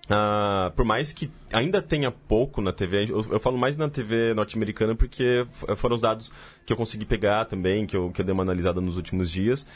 [0.08, 4.34] Ah, por mais que ainda tenha pouco na TV, eu, eu falo mais na TV
[4.34, 6.30] norte-americana porque foram os dados
[6.66, 9.66] que eu consegui pegar também, que eu, que eu dei uma analisada nos últimos dias.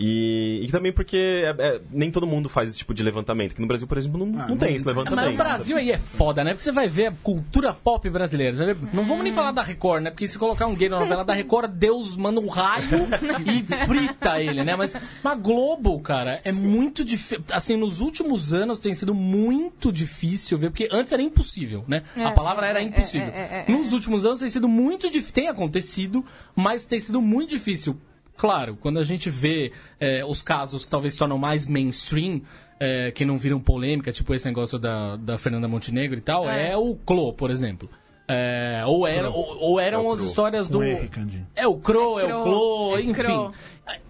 [0.00, 3.54] E, e também porque é- é, nem todo mundo faz esse tipo de levantamento.
[3.54, 5.34] Que no Brasil, por exemplo, não, Ah, não tem esse Mas levantamento.
[5.34, 6.50] o Brasil aí é foda, né?
[6.52, 8.76] Porque você vai ver a cultura pop brasileira.
[8.92, 10.10] Não vamos nem falar da Record, né?
[10.10, 13.08] Porque se colocar um gay na novela da Record, Deus manda um raio
[13.44, 14.76] e frita ele, né?
[14.76, 14.94] Mas
[15.24, 17.42] a Globo, cara, é muito difícil.
[17.50, 22.02] Assim, nos últimos anos tem sido muito difícil ver, porque antes era impossível, né?
[22.16, 23.28] a palavra era impossível.
[23.34, 25.34] é, é, é, Nos últimos anos tem sido muito difícil.
[25.34, 26.24] Tem acontecido,
[26.54, 27.98] mas tem sido muito difícil.
[28.38, 32.40] Claro, quando a gente vê é, os casos que talvez se tornam mais mainstream,
[32.80, 36.70] é, que não viram polêmica, tipo esse negócio da, da Fernanda Montenegro e tal, é,
[36.70, 36.76] É.
[36.76, 37.90] o Clo, por exemplo.
[38.30, 40.82] É, ou, era, ou, ou eram É o as histórias do.
[40.82, 41.10] R.
[41.56, 43.12] É o Cro, é, o Cro, Clo, é enfim.
[43.14, 43.52] Cro.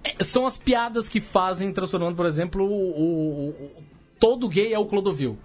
[0.04, 3.70] É, são as piadas que fazem, transformando, por exemplo, o, o- o-
[4.18, 5.38] todo gay é o Clodovil.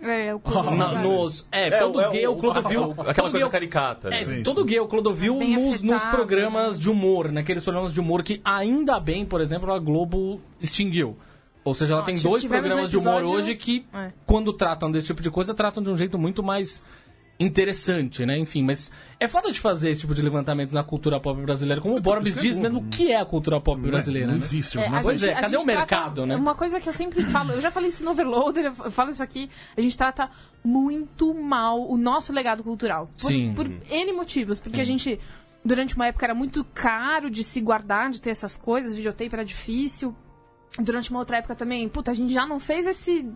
[0.00, 0.40] É, o
[0.76, 2.92] Na- nos, é, É, todo é gay é o Clodovil.
[3.06, 4.08] Aquela coisa gay- caricata.
[4.08, 4.16] é, né?
[4.36, 4.66] Sim, todo sim.
[4.66, 8.40] gay é o Clodovil Bem nos, nos programas de humor, naqueles programas de humor que
[8.44, 11.16] ainda bem, por exemplo, a Globo extinguiu.
[11.64, 14.12] Ou seja, ela Ó, tem dois programas um de humor episódio- hoje que, É.
[14.24, 16.82] quando tratam desse tipo de coisa, tratam de um jeito muito mais
[17.40, 18.36] interessante, né?
[18.36, 21.96] Enfim, mas é foda de fazer esse tipo de levantamento na cultura pop brasileira, como
[21.96, 22.62] o Borbs isso é diz bom.
[22.62, 24.38] mesmo o que é a cultura pop Não é- brasileira, Não né?
[24.40, 24.78] existe.
[24.78, 26.36] É, mas Pois gente- é, cadê o mercado, trata- né?
[26.36, 29.22] Uma coisa que eu sempre falo, eu já falei isso no Overloader, eu falo isso
[29.22, 30.28] aqui, a gente trata
[30.64, 33.08] muito mal o nosso legado cultural.
[33.20, 33.52] Por, Sim.
[33.54, 35.18] por N motivos, porque a gente,
[35.64, 39.44] durante uma época, era muito caro de se guardar, de ter essas coisas, videotape era
[39.44, 40.14] difícil.
[40.78, 43.30] Durante uma outra época também, puta, a gente já não fez esse...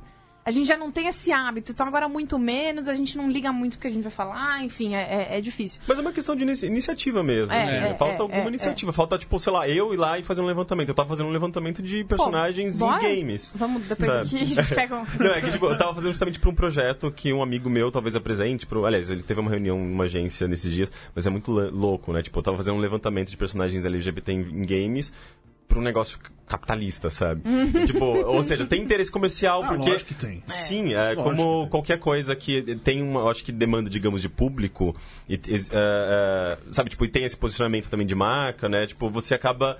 [0.44, 3.52] A gente já não tem esse hábito, então agora muito menos, a gente não liga
[3.52, 5.80] muito o que a gente vai falar, enfim, é, é- é difícil.
[5.86, 7.52] Mas é uma questão de inici- iniciativa mesmo.
[7.52, 7.94] É, assim, é?
[7.94, 8.92] Falta é, alguma é, iniciativa.
[8.92, 10.88] Falta, tipo, sei lá, eu ir lá e fazer um levantamento.
[10.88, 13.52] Eu tava fazendo um levantamento de personagens Pô, em games.
[13.54, 14.20] Vamos, depois Sabe?
[14.26, 15.04] aqui, a gente pega um...
[15.18, 17.90] Não, é que tipo, eu tava fazendo justamente pra um projeto que um amigo meu
[17.92, 18.66] talvez apresente.
[18.66, 18.84] Pro...
[18.84, 22.20] Aliás, ele teve uma reunião numa agência nesses dias, mas é muito louco, né?
[22.20, 25.12] Tipo, eu tava fazendo um levantamento de personagens LGBT em, em games
[25.68, 27.42] pra um negócio capitalista, sabe?
[27.46, 29.90] E, tipo, ou seja, tem interesse comercial, Ah, porque.
[29.90, 30.42] lógico que tem.
[30.46, 31.68] Sim, é, Lógico como que tem.
[31.70, 34.94] qualquer coisa que tem uma, eu acho que demanda, digamos, de público,
[35.28, 38.86] e, e, é, é, sabe, tipo, e tem esse posicionamento também de marca, né?
[38.86, 39.78] Tipo, você acaba,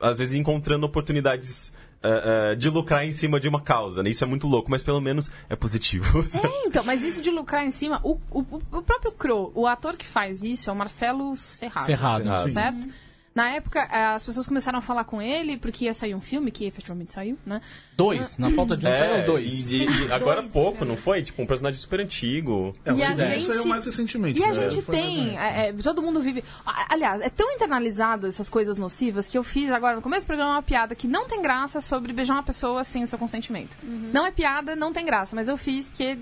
[0.00, 1.72] às vezes, encontrando oportunidades
[2.02, 4.08] é, é, de lucrar em cima de uma causa, né?
[4.10, 6.24] Isso é muito louco, mas pelo menos é positivo.
[6.42, 8.40] É, então, mas isso de lucrar em cima, o, o,
[8.72, 11.86] o próprio Crow, o ator que faz isso é o Marcelo Serrado.
[11.86, 12.22] Cerrado.
[12.24, 12.52] Cerrado.
[12.52, 12.88] Certo?
[13.34, 16.52] Na época, eh, as pessoas começaram a falar com ele, porque ia sair um filme,
[16.52, 17.60] que efetivamente saiu, né?
[17.96, 19.72] Dois, na falta de um, É, saíram dois.
[19.72, 21.22] E, e- agora há Dois pouco, não foi?
[21.22, 22.72] Tipo, um personagem super antigo.
[22.84, 24.38] É, E a segundo gente- saiu mais recentemente.
[24.40, 24.54] E a né?
[24.70, 26.44] gente Foi tem, é, é, todo mundo vive.
[26.64, 30.28] a- Aliás, é tão internalizado essas coisas nocivas que eu fiz agora no começo do
[30.28, 33.76] programa uma piada que não tem graça sobre beijar uma pessoa sem o seu consentimento.
[33.82, 36.18] Não é piada, não tem graça, mas eu fiz porque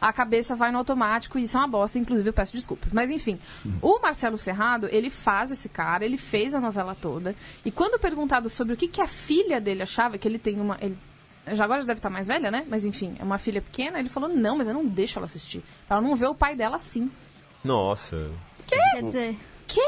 [0.00, 2.92] a cabeça vai no automático e isso é uma bosta, inclusive eu peço desculpas.
[2.92, 3.38] Mas enfim,
[3.80, 7.34] o Marcelo Serrado, ele faz esse cara, ele fez a novela toda.
[7.64, 10.76] E quando perguntado sobre o que, que a filha dele achava, que ele tem uma.
[10.80, 10.96] Ele
[11.52, 12.64] já agora já deve estar mais velha, né?
[12.68, 13.98] Mas enfim, é uma filha pequena.
[13.98, 15.62] Ele falou: não, mas eu não deixo ela assistir.
[15.88, 17.10] Ela não vê o pai dela assim.
[17.62, 18.30] Nossa.
[18.66, 19.36] Quer dizer,
[19.66, 19.80] Quê?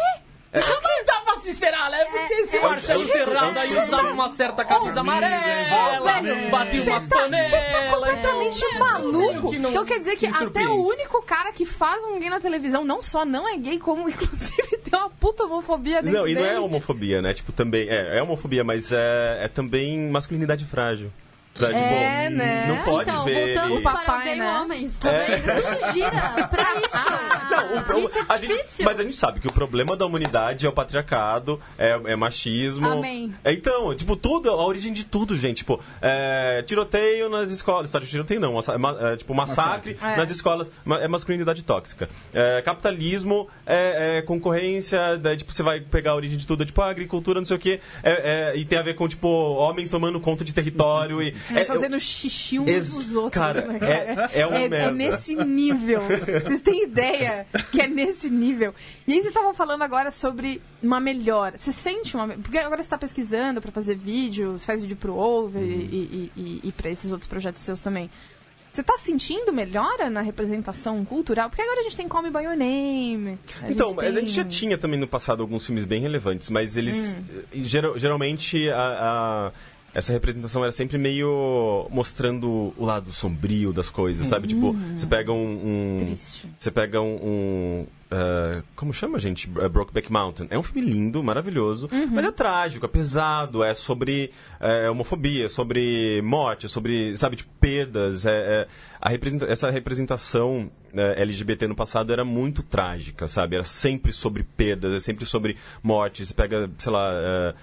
[0.52, 1.15] Então, mas dá
[1.46, 2.04] pra se esperar, né?
[2.06, 6.50] Porque esse é, Marcelo é, Serrado é, aí é, usava uma certa camisa amarela, velho,
[6.50, 7.94] batia umas tá, você tá panelas.
[7.94, 9.50] completamente então, maluco.
[9.50, 12.28] que não- então quer dizer que me até o único cara que faz um gay
[12.30, 16.28] na televisão não só não é gay, como inclusive tem uma puta homofobia dentro Não,
[16.28, 16.54] e não dele.
[16.56, 17.34] é homofobia, né?
[17.34, 17.88] Tipo, também.
[17.88, 21.10] É, é homofobia, mas é, é também masculinidade frágil.
[21.56, 21.74] Sabe?
[21.74, 22.66] É, tipo, né?
[22.68, 23.46] Não pode então, ver.
[23.54, 24.58] voltamos ele- para papai, odeio né?
[24.60, 25.42] homens, tá vendo?
[25.42, 27.50] Tudo gira pra isso.
[27.50, 28.84] Não, o pro- Isso é a gente- difícil.
[28.84, 32.86] mas a gente sabe que o problema da humanidade é o patriarcado, é, é machismo.
[32.88, 33.34] Amém.
[33.44, 35.58] É, Então, tipo, tudo, a origem de tudo, gente.
[35.58, 37.88] Tipo, é, tiroteio nas escolas.
[37.88, 39.98] Tá, tiroteio não, é é, tipo, massacre, Massacre.
[40.02, 40.16] É.
[40.16, 40.70] nas escolas.
[40.84, 42.08] ma- É masculinidade tóxica.
[42.34, 46.66] É, capitalismo é, é concorrência, daí, tipo, você vai pegar a origem de tudo, é,
[46.66, 47.80] tipo, a agricultura, não sei o quê.
[48.02, 51.22] é- é, e tem a ver com, tipo, homens tomando conta de território.
[51.22, 53.78] E, É, é- fazendo xixi uns Ex- dos outros, cara, né, é-
[54.14, 54.30] cara?
[54.34, 54.90] é uma é, merda.
[54.92, 56.00] nesse nível.
[56.44, 58.74] Vocês têm ideia que é nesse nível.
[59.06, 61.56] E aí você tava falando agora sobre uma melhora.
[61.58, 62.28] Você sente uma...
[62.28, 65.68] Porque agora você tá pesquisando pra fazer vídeo, você faz vídeo pro Over Uhum.
[65.70, 68.10] e, e, e, e pra esses outros projetos seus também.
[68.72, 71.48] Você tá sentindo melhora na representação cultural?
[71.48, 73.38] Porque agora a gente tem Call Me By Your Name.
[73.70, 77.14] Então, mas a gente já tinha também no passado alguns filmes bem relevantes, mas eles.
[77.18, 77.24] Hum.
[77.54, 79.52] eh, geral- geralmente a, a-
[79.96, 84.46] essa representação era sempre meio mostrando o lado sombrio das coisas, sabe?
[84.48, 85.96] Tipo, você pega um.
[85.96, 86.46] um- Triste.
[86.58, 87.14] Você pega um.
[87.22, 89.50] um, eh, como chama, gente?
[89.58, 90.48] Eh, Brokeback Mountain.
[90.50, 94.30] É um filme lindo, maravilhoso, mas é trágico, é pesado, é sobre
[94.60, 98.26] eh, homofobia, é sobre morte, é sobre, sabe, tipo, perdas.
[98.26, 98.68] É,
[99.02, 103.54] é- representa- essa representação LGBT no passado era muito trágica, sabe?
[103.56, 106.24] Era sempre sobre perdas, é sempre sobre morte.
[106.24, 107.10] Você pega, sei lá.
[107.14, 107.54] eh,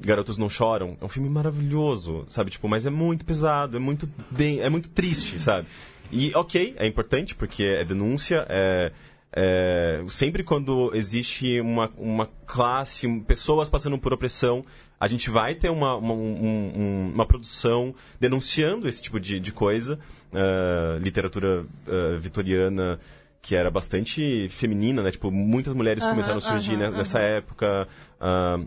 [0.00, 0.96] Garotos Não Choram.
[1.00, 2.50] É um filme maravilhoso, sabe?
[2.50, 5.66] Tipo, mas é muito pesado, é muito, bem, é muito triste, sabe?
[6.10, 8.92] E, ok, é importante, porque é denúncia, é,
[9.34, 14.64] é, sempre quando existe uma, uma classe, pessoas passando por opressão,
[15.00, 19.50] a gente vai ter uma, uma, um- um- uma produção denunciando esse tipo de, de
[19.52, 19.98] coisa.
[20.34, 22.98] Ah, literatura ah, vitoriana
[23.40, 25.10] que era bastante feminina, né?
[25.10, 27.88] Tipo, muitas mulheres começaram a surgir nessa época.
[28.20, 28.60] Ah,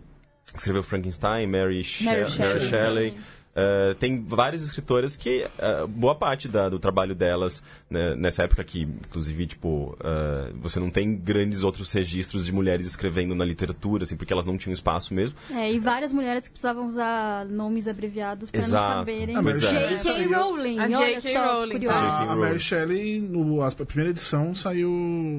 [0.53, 3.13] escreveu Frankenstein, Mary, She- Mary Mary Shelley.
[3.55, 8.61] Uh, tem várias escritoras que uh, boa parte da- do trabalho delas né, nessa época
[8.65, 14.03] que inclusive tipo uh, você não tem grandes outros registros de mulheres escrevendo na literatura
[14.03, 17.87] assim porque elas não tinham espaço mesmo É, e várias mulheres que precisavam usar nomes
[17.87, 18.89] abreviados Exato.
[18.89, 19.35] não saberem.
[19.37, 19.97] Ah, é.
[19.97, 20.25] J.K.
[20.35, 21.37] Rowling, A J.K.
[21.37, 21.93] Rowling, tá.
[21.93, 22.39] A, a Rowling.
[22.41, 24.89] Mary Shelley, no, a primeira edição, saiu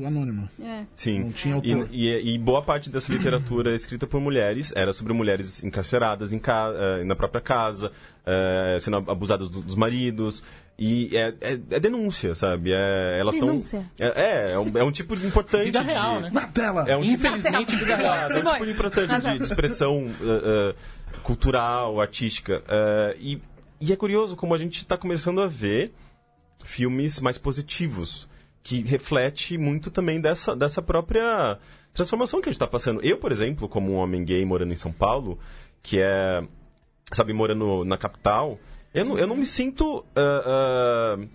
[0.07, 0.51] anônima.
[0.63, 0.85] É.
[0.97, 1.89] sim Não tinha e, autor.
[1.93, 6.71] e- e boa parte dessa literatura escrita por mulheres era sobre mulheres encarceradas em ca-
[6.71, 7.93] uh, na própria casa
[8.27, 10.43] uh, sendo abusadas do- dos maridos
[10.79, 13.61] e é, é- é denúncia sabe é, elas estão
[13.99, 16.31] é, é, é um, é um tipo de importante Vida de- real, né?
[16.33, 16.85] Na tela!
[16.89, 18.15] É um tipo Infelizmente, vida real.
[18.31, 22.59] É um tipo importante de, de expressão uh, uh, cultural, artística.
[22.67, 23.41] Uh, e,
[23.81, 25.93] e é curioso como a gente está começando a ver
[26.65, 28.29] filmes mais positivos,
[28.63, 31.59] que reflete muito também dessa, dessa própria
[31.95, 33.01] transformação que a gente está passando.
[33.03, 35.39] Eu, por exemplo, como um homem gay morando em São Paulo,
[35.83, 36.43] que é,
[37.13, 38.59] sabe, morando na capital,
[38.93, 41.29] eu não, eu não me sinto uh, uh,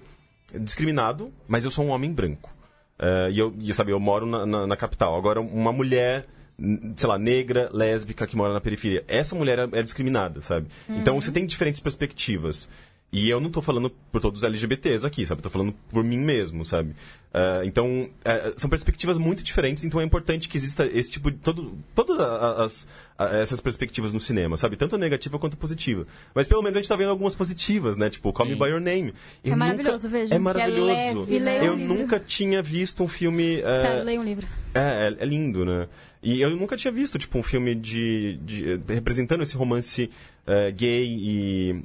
[0.60, 2.50] discriminado, mas eu sou um homem branco.
[3.00, 5.16] Uh, e eu, e, sabe, eu moro na, na, na capital.
[5.16, 6.28] Agora, uma mulher,
[6.60, 10.68] n- sei lá, negra, lésbica, que mora na periferia, essa mulher é, é discriminada, sabe?
[10.88, 12.70] Então, você tem diferentes perspectivas.
[13.14, 15.42] E eu não tô falando por todos os LGBTs aqui, sabe?
[15.42, 16.92] Tô falando por mim mesmo, sabe?
[17.34, 21.36] Uh, então, uh, são perspectivas muito diferentes, então é importante que exista esse tipo de...
[21.40, 22.88] Todo, todas as,
[23.42, 24.78] essas perspectivas no cinema, sabe?
[24.78, 26.08] Tanto a negativa quanto a positiva.
[26.34, 28.10] Mas pelo menos a gente tá vendo algumas positivas, né?
[28.10, 28.56] Tipo, Call Me.
[28.56, 29.14] By Your Name.
[29.44, 30.10] Eu maravilhoso, nunca...
[30.10, 30.26] vejam.
[30.26, 30.86] É Que é maravilhoso.
[30.86, 31.68] leve, né?
[31.68, 33.58] Eu o nunca tinha visto um filme...
[33.60, 34.48] uh, Sério, leia um livro.
[34.74, 35.90] é, é, é lindo, né?
[36.24, 40.10] E eu nunca tinha visto, tipo, um filme de, de- representando esse romance
[40.78, 41.84] gay e...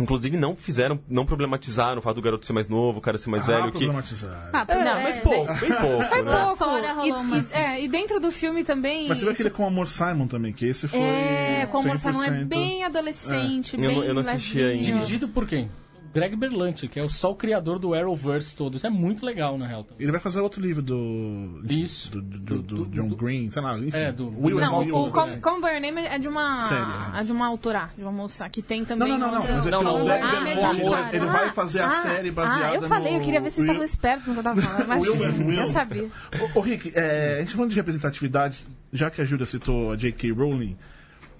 [0.00, 3.30] Inclusive não fizeram, não problematizaram o fato do garoto ser mais novo, o cara ser
[3.30, 3.78] mais ah, velho, que...
[3.78, 4.50] problematizar.
[4.52, 6.20] Ah, É, não, mas é, pouco, bem pouco, né?
[6.22, 9.08] Lá fora rolou e, umas- e- é, e dentro do filme também.
[9.08, 10.98] Mas você vê aquele com o Amor Simon também, que esse foi.
[11.00, 12.44] É, com o Amor Simon é 100%.
[12.46, 14.82] bem adolescente, Eu bem não- eu não assisti ainda.
[14.84, 15.70] Dirigido por quem?
[16.12, 18.76] Greg Berlanti, que é o só o criador do Arrowverse todo.
[18.76, 19.84] Isso é muito legal, na real.
[19.84, 20.02] também.
[20.02, 21.62] Ele vai fazer outro livro do.
[21.68, 22.10] Isso.
[22.10, 23.96] Do, do, do- Do- do John do- Green, sei lá, enfim.
[23.96, 25.40] É, do- Will and Não, Will, o, o coisa Com.
[25.50, 26.62] Come By Your Name é de uma.
[26.62, 29.08] Série, é de uma autora, de uma moça, que tem também.
[29.10, 29.38] Não, não, não, não.
[29.40, 31.14] outra- Mas é Não, não, ah, o amor.
[31.14, 33.66] ele vai fazer a Ah, série baseada Ah, eu falei, eu queria ver se vocês
[33.66, 35.00] no estavam espertos no que eu tava falando.
[35.46, 35.60] Will.
[35.60, 36.08] eu sabia.
[36.54, 39.96] Ô, ô, Rick, é, a gente falando de representatividade, já que a Júlia citou a
[39.96, 40.32] J.K.
[40.32, 40.76] Rowling,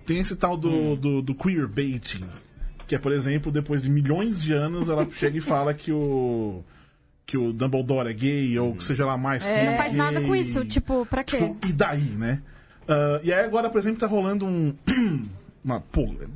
[0.06, 0.94] tem esse tal do, Hum.
[0.96, 2.24] do, do queerbaiting,
[2.90, 6.60] Que é, por exemplo, depois de milhões de anos, ela chega e fala que o.
[7.24, 10.20] que o Dumbledore é gay, ou que seja lá mais que Não é faz nada
[10.20, 10.40] com gay.
[10.40, 10.64] isso.
[10.64, 11.36] Tipo, pra quê?
[11.36, 12.42] Tipo, e daí, né?
[12.88, 14.74] Ah, e aí agora, por exemplo, tá rolando um.
[15.62, 15.84] Uma,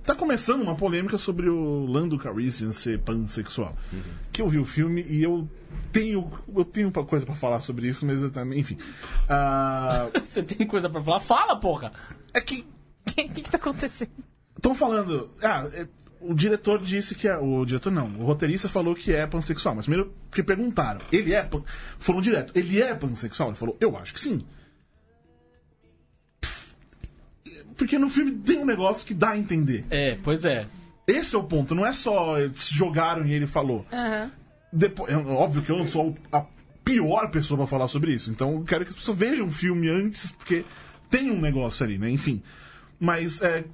[0.04, 3.74] tá começando uma polêmica sobre o Lando Calrissian ser pansexual.
[4.30, 5.48] Que eu vi o filme e eu
[5.90, 8.76] tenho eu tenho uma coisa pra falar sobre isso, mas eu também, enfim.
[9.26, 11.20] Ah, Você tem coisa pra falar?
[11.20, 11.90] Fala, porra!
[12.34, 12.66] é que
[13.06, 14.10] O que, que, que tá acontecendo?
[14.56, 15.88] estão falando, ah, é,
[16.30, 19.84] o diretor disse que é, o diretor não, o roteirista falou que é pansexual, mas
[19.86, 21.62] primeiro porque perguntaram, ele é, pan-
[21.98, 23.50] foram direto, ele é pansexual?
[23.50, 24.44] Ele falou, eu acho que sim.
[27.76, 29.84] Porque no filme tem um negócio que dá a entender.
[29.90, 30.66] É, pois é.
[31.06, 33.84] Esse é o ponto, não é só eles jogaram e ele falou.
[33.92, 34.30] Aham.
[34.72, 36.44] Depois, é óbvio que eu não sou a
[36.84, 39.88] pior pessoa pra falar sobre isso, então eu quero que as pessoas vejam o filme
[39.88, 40.64] antes, porque
[41.10, 42.10] tem um negócio ali, né?
[42.10, 42.42] Enfim.
[42.98, 43.64] Mas é,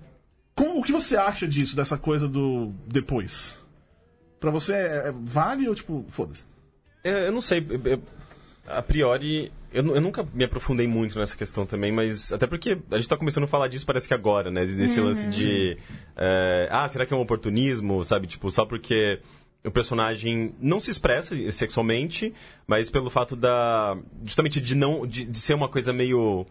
[0.65, 3.57] como- o que você acha disso, dessa coisa do depois?
[4.39, 6.45] Pra você é, é- vale ou tipo, foda-se?
[7.05, 7.65] É, eu não sei.
[7.69, 8.03] eu- eu-
[8.67, 12.97] a priori, eu, eu nunca me aprofundei muito nessa questão também, mas até porque a
[12.97, 14.65] gente tá começando a falar disso parece que agora, né?
[14.67, 15.77] Desse lance de.
[16.17, 18.27] é, ah, será que é um oportunismo, sabe?
[18.27, 19.21] Tipo, só porque
[19.65, 22.33] o personagem não se expressa sexualmente,
[22.67, 23.97] mas pelo fato da.
[24.25, 25.07] justamente de não.
[25.07, 26.47] de, de ser uma coisa meio.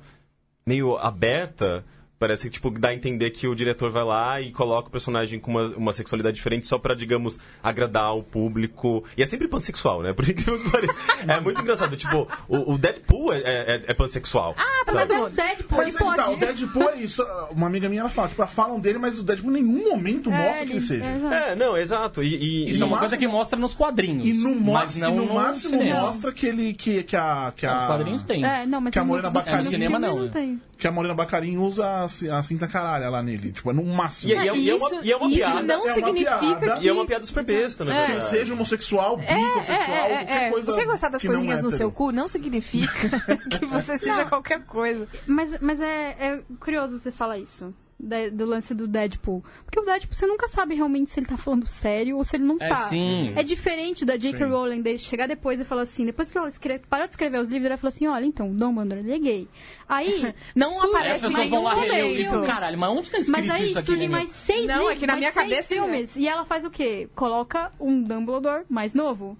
[0.65, 1.83] meio aberta.
[2.19, 5.39] Parece que, tipo, dá a entender que o diretor vai lá e coloca o personagem
[5.39, 9.05] com uma, uma sexualidade diferente só pra, digamos, agradar o público.
[9.17, 10.11] E é sempre pansexual, né?
[10.11, 10.93] Por incrível que pareça.
[11.25, 11.95] É muito engraçado.
[11.95, 14.53] Tipo, o, o Deadpool é, é, é pansexual.
[14.57, 16.33] Ah, Mas é o Deadpool, Mas ele aí tá, pode.
[16.35, 17.23] o Deadpool é isso.
[17.51, 20.65] Uma amiga minha ela fala, tipo, falam dele, mas o Deadpool em nenhum momento mostra
[20.65, 21.05] que ele seja.
[21.05, 21.51] é.
[21.51, 22.21] É, não, exato.
[22.21, 24.27] E, e- Isso e- é uma coisa que mostra nos quadrinhos.
[24.27, 26.01] E no, mo- mas não e no no máximo cinema.
[26.01, 26.73] mostra que ele.
[26.73, 27.53] Que, que a.
[27.55, 28.43] Que a Nos quadrinhos tem.
[28.43, 30.29] É, não, mas Que a Morena Baccarin- no cinema não, não é.
[30.29, 30.61] tem.
[30.77, 33.51] que a Morena Bacarin usa a, ci- a cinta caralha lá nele.
[33.51, 34.31] Tipo, é no máximo.
[34.31, 35.61] E, e, é- e é uma, isso, e é uma isso piada.
[35.63, 36.71] não é significa piada.
[36.77, 36.85] que...
[36.85, 38.05] E é uma piada super besta, né?
[38.05, 40.49] Que ele seja homossexual, bissexual, É, é, qualquer é.
[40.49, 40.71] coisa.
[40.71, 43.19] Você gostar das que coisinhas no seu cu não significa
[43.59, 45.07] que você seja qualquer coisa.
[45.27, 47.73] Mas, mas é, é curioso você falar isso.
[47.99, 49.43] Da- do lance do Deadpool.
[49.65, 52.45] Porque o Deadpool, você nunca sabe realmente se ele tá falando sério ou se ele
[52.45, 52.75] não É, tá.
[52.75, 53.33] sim.
[53.35, 54.45] É diferente da J.K.
[54.45, 57.49] Rowling dele chegar depois e falar assim, depois que ela escre- parou de escrever os
[57.49, 59.47] livros, ela falou assim, olha, então, Dumbledore, ele é gay.
[59.87, 62.29] Aí, Não aparece As mais vão lá seis reler o livro.
[62.31, 62.47] filmes.
[62.47, 65.07] Caralho, mas onde tá escrito Mas aí isso surgem mais seis Não, é livros, que
[65.07, 65.85] na mais minha seis cabeça não é.
[65.89, 66.15] filmes.
[66.15, 67.09] E ela faz o quê?
[67.15, 69.37] Coloca um Dumbledore mais novo.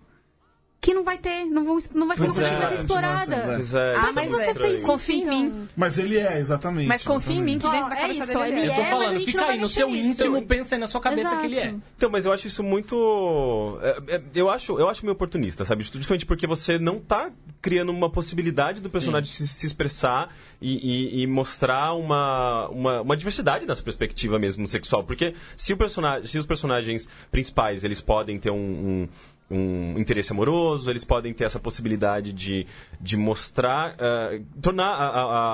[0.82, 2.50] Que não vai ter, não, vão, não vai ser Pois uma coisa é.
[2.56, 3.44] que vai ser explorada.
[3.48, 4.82] Pois é, Ah, isso mas é, estranho.
[4.84, 5.70] confia em mim.
[5.76, 6.88] Mas ele é, exatamente.
[6.88, 8.72] Mas confia em mim que dentro da Ó, é cabeça isso, dele ele ele Eu
[8.72, 8.76] é.
[8.76, 10.08] tô a falando, fica não vai aí no seu nisso.
[10.08, 11.42] íntimo, pensa aí na sua cabeça Exato.
[11.42, 11.76] que ele é.
[11.98, 13.78] Então, mas eu acho isso muito.
[13.82, 15.84] é, é, eu, acho, eu acho meio oportunista, sabe?
[15.84, 17.30] Justamente porque você não tá
[17.62, 23.18] criando uma possibilidade do personagem se, se expressar e, e- e mostrar uma, uma, uma
[23.18, 25.04] diversidade nessa perspectiva mesmo sexual.
[25.04, 28.56] Porque se, o personagem, se os personagens principais eles podem ter um.
[28.56, 29.10] um
[29.50, 32.68] um interesse amoroso, eles podem ter essa possibilidade de,
[33.02, 35.08] de mostrar, eh, tornar a,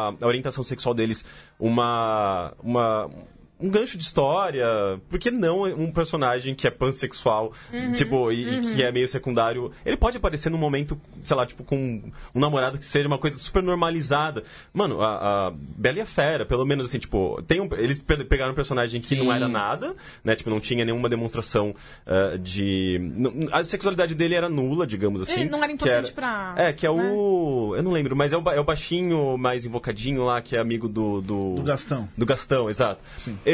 [0.09, 1.25] a- a orientação sexual deles
[1.59, 3.09] uma, uma,
[3.59, 4.65] um gancho de história.
[5.09, 7.53] Por que não um personagem que é pansexual,
[7.95, 9.71] tipo, e, e que é meio secundário?
[9.85, 12.01] Ele pode aparecer num momento, sei lá, tipo, com
[12.33, 14.43] um namorado que seja uma coisa super normalizada.
[14.73, 18.23] Mano, a, a Bela e a Fera, pelo menos assim, tipo, tem um- eles pe-
[18.25, 19.17] pegaram um personagem que Sim.
[19.23, 20.35] não era nada, né?
[20.35, 21.73] Tipo, não tinha nenhuma demonstração
[22.05, 22.99] ah, de.
[23.51, 25.41] A sexualidade dele era nula, digamos assim.
[25.41, 27.11] Ele não era que importante pra- É, que é né?
[27.11, 27.73] o.
[27.75, 30.87] Eu não lembro, mas é o, é o baixinho mais invocadinho lá, que é amigo
[30.87, 31.21] do.
[31.21, 32.09] Do, Do Gastão.
[32.17, 33.03] do Gastão, exato.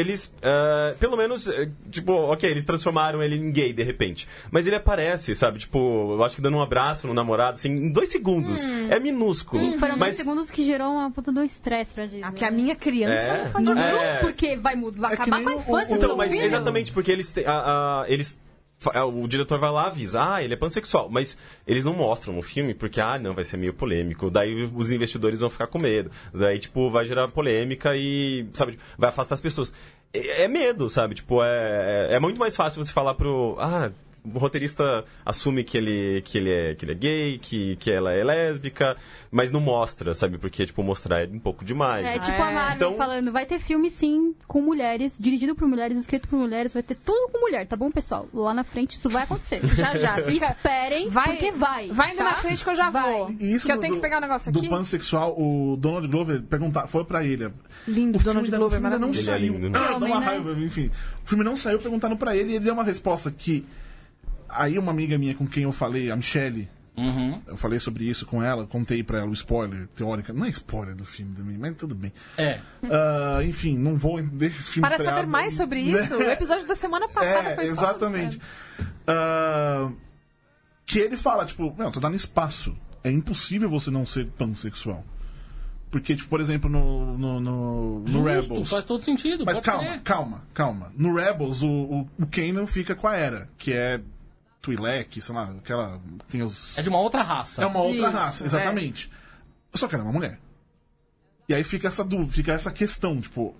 [0.02, 4.28] Eles, eh, pelo menos, eh, tipo, ok, eles transformaram ele em gay de repente.
[4.50, 5.60] Mas ele aparece, sabe?
[5.60, 8.64] Tipo, eu acho que dando um abraço no namorado, assim, em dois segundos.
[8.90, 9.62] É minúsculo.
[9.62, 12.22] Hum, foram dois mas, segundos que gerou uma puta de um estresse pra Disney.
[12.24, 13.44] Ah, Porque a minha criança É.
[13.60, 14.18] não pode é.
[14.18, 16.44] Porque vai, mudar, vai É acabar com a infância o- do Então, mas filho.
[16.44, 17.44] exatamente porque eles têm.
[17.46, 18.40] A, a- eles.
[18.82, 22.42] Fa- O diretor vai lá avisa, ah, ele é pansexual, mas eles não mostram no
[22.42, 24.30] filme porque, ah, não, vai ser meio polêmico.
[24.30, 26.10] Daí os investidores vão ficar com medo.
[26.34, 29.72] Daí, tipo, vai gerar polêmica e, sabe, vai afastar as pessoas.
[30.12, 31.14] É, é medo, sabe?
[31.14, 33.56] Tipo, é, é, é muito mais fácil você falar pro.
[33.58, 33.90] Ah,
[34.24, 38.12] o roteirista assume que ele, que ele, é, que ele é gay, que, que ela
[38.12, 38.96] é lésbica,
[39.30, 40.38] mas não mostra, sabe?
[40.38, 42.06] Porque, tipo, mostrar é um pouco demais.
[42.06, 42.42] É tipo É.
[42.42, 46.38] a Marvel Então- falando, vai ter filme sim com mulheres, dirigido por mulheres, escrito por
[46.38, 48.28] mulheres, vai ter tudo com mulher, tá bom, pessoal?
[48.32, 49.60] Lá na frente isso vai acontecer.
[49.76, 50.18] Já, já.
[50.22, 50.46] Fica...
[50.46, 51.88] Esperem, Vai, porque vai.
[51.88, 52.24] Vai indo tá?
[52.24, 53.12] na frente que eu já Vai.
[53.12, 53.30] vou.
[53.40, 54.68] E isso que eu do- tenho que pegar um negócio do aqui.
[54.68, 57.50] pansexual, o Donald Glover perguntar, foi pra ele.
[57.88, 59.08] Lindo, o Donald filme ainda- Glover, o filme ainda não.
[59.12, 59.52] Ele é saiu.
[59.52, 59.78] lindo, né?
[59.78, 60.26] Ah, dá Homem, uma né?
[60.26, 60.90] raiva, enfim.
[61.24, 63.64] O filme não saiu perguntando pra ele e ele deu uma resposta que.
[64.52, 67.40] Aí uma amiga minha com quem eu falei, a Michelle, Uhum.
[67.46, 70.32] Eu falei sobre isso com ela, contei pra ela o spoiler, teórica.
[70.32, 72.12] Não é spoiler do filme também, mas tudo bem.
[72.36, 72.60] É.
[72.84, 76.66] Ah, enfim, não vou deixar esse filme Para estrear, saber mais sobre isso, o episódio
[76.66, 78.40] da semana passada É, foi só exatamente.
[79.06, 79.90] Ah,
[80.84, 82.76] que ele fala, tipo, meu, você tá no espaço.
[83.02, 85.04] É impossível você não ser pansexual.
[85.90, 88.70] Porque, tipo, por exemplo, no, no, no, no Justo, Rebels.
[88.70, 89.44] faz todo sentido.
[89.44, 90.00] Mas calma, crer.
[90.02, 90.92] calma, calma.
[90.96, 94.00] No Rebels, o, o, o Kanan fica com a Era, que é
[94.62, 96.00] Twi'lek, sei lá, aquela.
[96.28, 96.78] Tem os.
[96.78, 97.62] É de uma outra raça.
[97.62, 98.46] É uma outra Isso, raça, é.
[98.46, 99.10] exatamente.
[99.74, 100.38] Só que ela é uma mulher.
[101.48, 103.54] E aí fica essa dúvida, fica essa questão, tipo,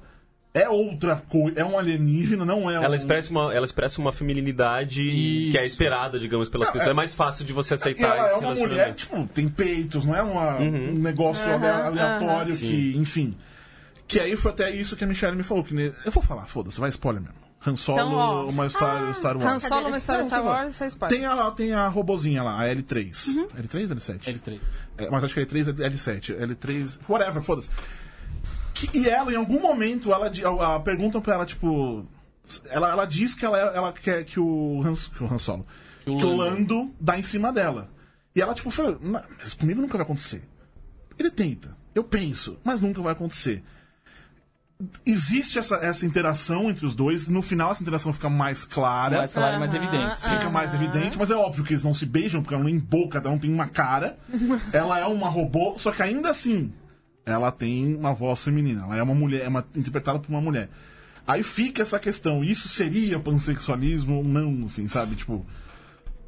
[0.55, 2.83] é outra coisa, é um alienígena, não é um.
[2.83, 5.73] Ela expressa uma, ela expressa uma feminilidade que é Isso.
[5.75, 6.91] esperada, digamos, pelas pessoas.
[6.91, 10.15] É mais fácil de você aceitar ela esse é uma mulher, tipo, tem peitos, não
[10.15, 12.61] é uma- um negócio ale- aleatório aham.
[12.61, 13.37] que, enfim.
[14.07, 15.65] Que aí foi até isso que a Michelle me falou.
[15.65, 17.37] Que ne- Eu vou falar, foda-se, vai spoiler mesmo.
[17.67, 18.47] Han Solo, Então, ó.
[18.49, 19.47] uma história Star Wars.
[19.47, 20.45] Han Solo, uma história Star.
[20.45, 21.19] Wars, foi spoiler.
[21.19, 23.37] Tem a, tem a robozinha lá, a L3.
[23.37, 23.47] Uhum.
[23.49, 24.21] L3 ou L7?
[24.25, 24.61] L3.
[24.99, 26.37] É, mas acho que L3 é L7.
[26.39, 26.99] L3.
[27.09, 27.71] Whatever, foda-se.
[28.75, 32.05] Que- E ela, em algum momento, ela, a, a, perguntam pra ela, tipo.
[32.69, 35.65] Ela, ela diz que ela, ela quer que o Han, que o Han Solo.
[36.05, 36.93] Que o o, Lando.
[37.01, 37.89] Dá em cima dela.
[38.35, 40.43] E ela, tipo, fala, "Não, mas comigo nunca vai acontecer.
[41.19, 41.77] Ele tenta.
[41.95, 43.63] Eu penso, mas nunca vai acontecer.
[45.05, 47.29] Existe essa, essa interação entre os dois.
[47.29, 50.21] No final, essa interação fica mais clara Mais clara e mais evidente.
[50.21, 53.21] fica mais evidente, mas é óbvio que eles não se beijam, porque ela não emboca,
[53.21, 54.19] cada um tem uma cara.
[54.73, 56.73] ela é uma robô, só que ainda assim,
[57.25, 58.83] ela tem uma voz feminina.
[58.85, 60.69] Ela é uma mulher, é uma, interpretada por uma mulher.
[61.27, 65.15] Aí fica essa questão, isso seria pansexualismo ou não, assim, sabe?
[65.15, 65.47] Tipo,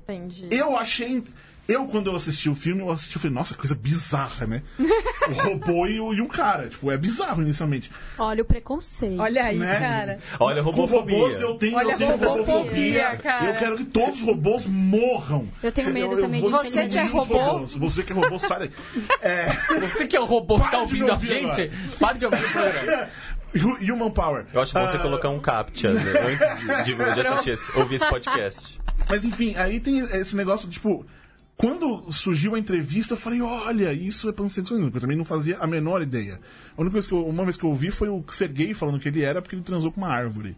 [0.04, 0.48] Entendi.
[0.50, 1.24] eu achei.
[1.66, 4.62] Eu, quando eu assisti o filme, eu assisti e falei, nossa, coisa bizarra, né?
[4.78, 6.68] o robô e, o, e um cara.
[6.68, 7.90] Tipo, é bizarro inicialmente.
[8.18, 9.18] Olha o preconceito.
[9.18, 9.78] Olha aí, Né?
[9.80, 10.18] cara.
[10.38, 11.16] Olha, Com robofobia.
[11.16, 13.16] robôs eu tenho, Olha eu tenho a robofobia, robofobia.
[13.16, 13.44] cara.
[13.46, 15.48] Eu quero que todos os robôs morram.
[15.62, 17.34] Eu tenho medo também vou de Você que é robô?
[17.38, 17.74] robôs.
[17.76, 18.70] Você que é robô, sai daí.
[19.22, 19.46] É,
[19.88, 22.50] Você que é o robô que Para tá ouvindo a gente, pare de ouvir o
[22.52, 23.08] programa.
[23.56, 24.44] Hu- Human Power.
[24.52, 27.78] Eu acho bom você Ah, colocar um captcha né, antes de, de, de assistir esse,
[27.78, 28.80] ouvir esse podcast.
[29.08, 31.06] Mas enfim, aí tem esse negócio, tipo...
[31.56, 35.56] Quando surgiu a entrevista, eu falei, olha, isso é pansexualismo, porque eu também não fazia
[35.58, 36.40] a menor ideia.
[36.76, 39.08] A única vez que eu, uma vez que eu ouvi foi o Sergei falando que
[39.08, 40.56] ele era porque ele transou com uma árvore.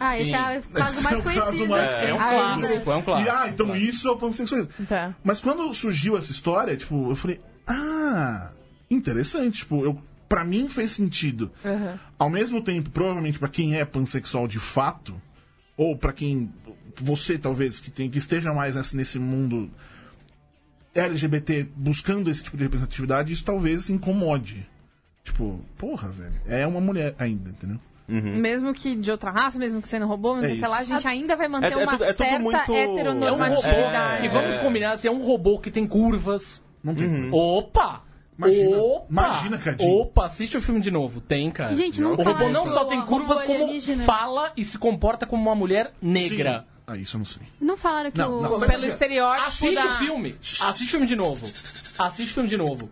[0.00, 0.36] Ah, esse Sim.
[0.36, 1.68] é o caso Esse mais é o caso conhecido.
[1.68, 3.30] mais É, é um Ah, clássico, é um E, clássico.
[3.36, 4.72] ah, então isso é o pansexualismo.
[4.88, 5.14] Tá.
[5.22, 8.50] Mas quando surgiu essa história, tipo, eu falei, ah,
[8.90, 9.58] interessante.
[9.58, 11.50] Tipo, eu, pra mim fez sentido.
[12.18, 15.20] Ao mesmo tempo, provavelmente pra quem é pansexual de fato,
[15.76, 16.50] ou pra quem
[16.96, 19.68] você talvez que tem que esteja mais nesse, nesse mundo
[20.94, 24.66] LGBT buscando esse tipo de representatividade, isso talvez incomode.
[25.24, 27.78] Tipo, porra, velho, é uma mulher ainda, entendeu?
[28.10, 30.78] Mesmo que de outra raça, mesmo que sendo robô, não É sei o que lá,
[30.78, 32.86] a gente ainda vai manter É- é uma tudo- é tudo certa muito- É um
[32.86, 32.92] robô.
[33.00, 34.24] heteronormatividade.
[34.24, 36.64] E vamos combinar, se é um robô que tem curvas.
[36.82, 37.30] Não tem Uhum.
[37.34, 38.02] Opa!
[38.38, 38.76] Imagina.
[38.78, 39.06] Opa!
[39.10, 39.92] Imagina, Cadinho.
[40.00, 41.20] Opa, assiste o filme de novo.
[41.20, 41.74] Tem, cara.
[41.76, 43.68] Gente, não o robô não só tem curvas, como
[44.06, 46.60] fala e se comporta como uma mulher negra.
[46.60, 46.77] Sim.
[46.90, 47.42] Ah, isso eu não sei.
[47.60, 48.42] Não falaram que Não, o...
[48.42, 49.84] não, você Pelo estereótipo Assiste da...
[49.84, 50.36] o filme.
[50.40, 51.46] Assiste o filme de novo.
[51.98, 52.88] Assiste o filme de novo.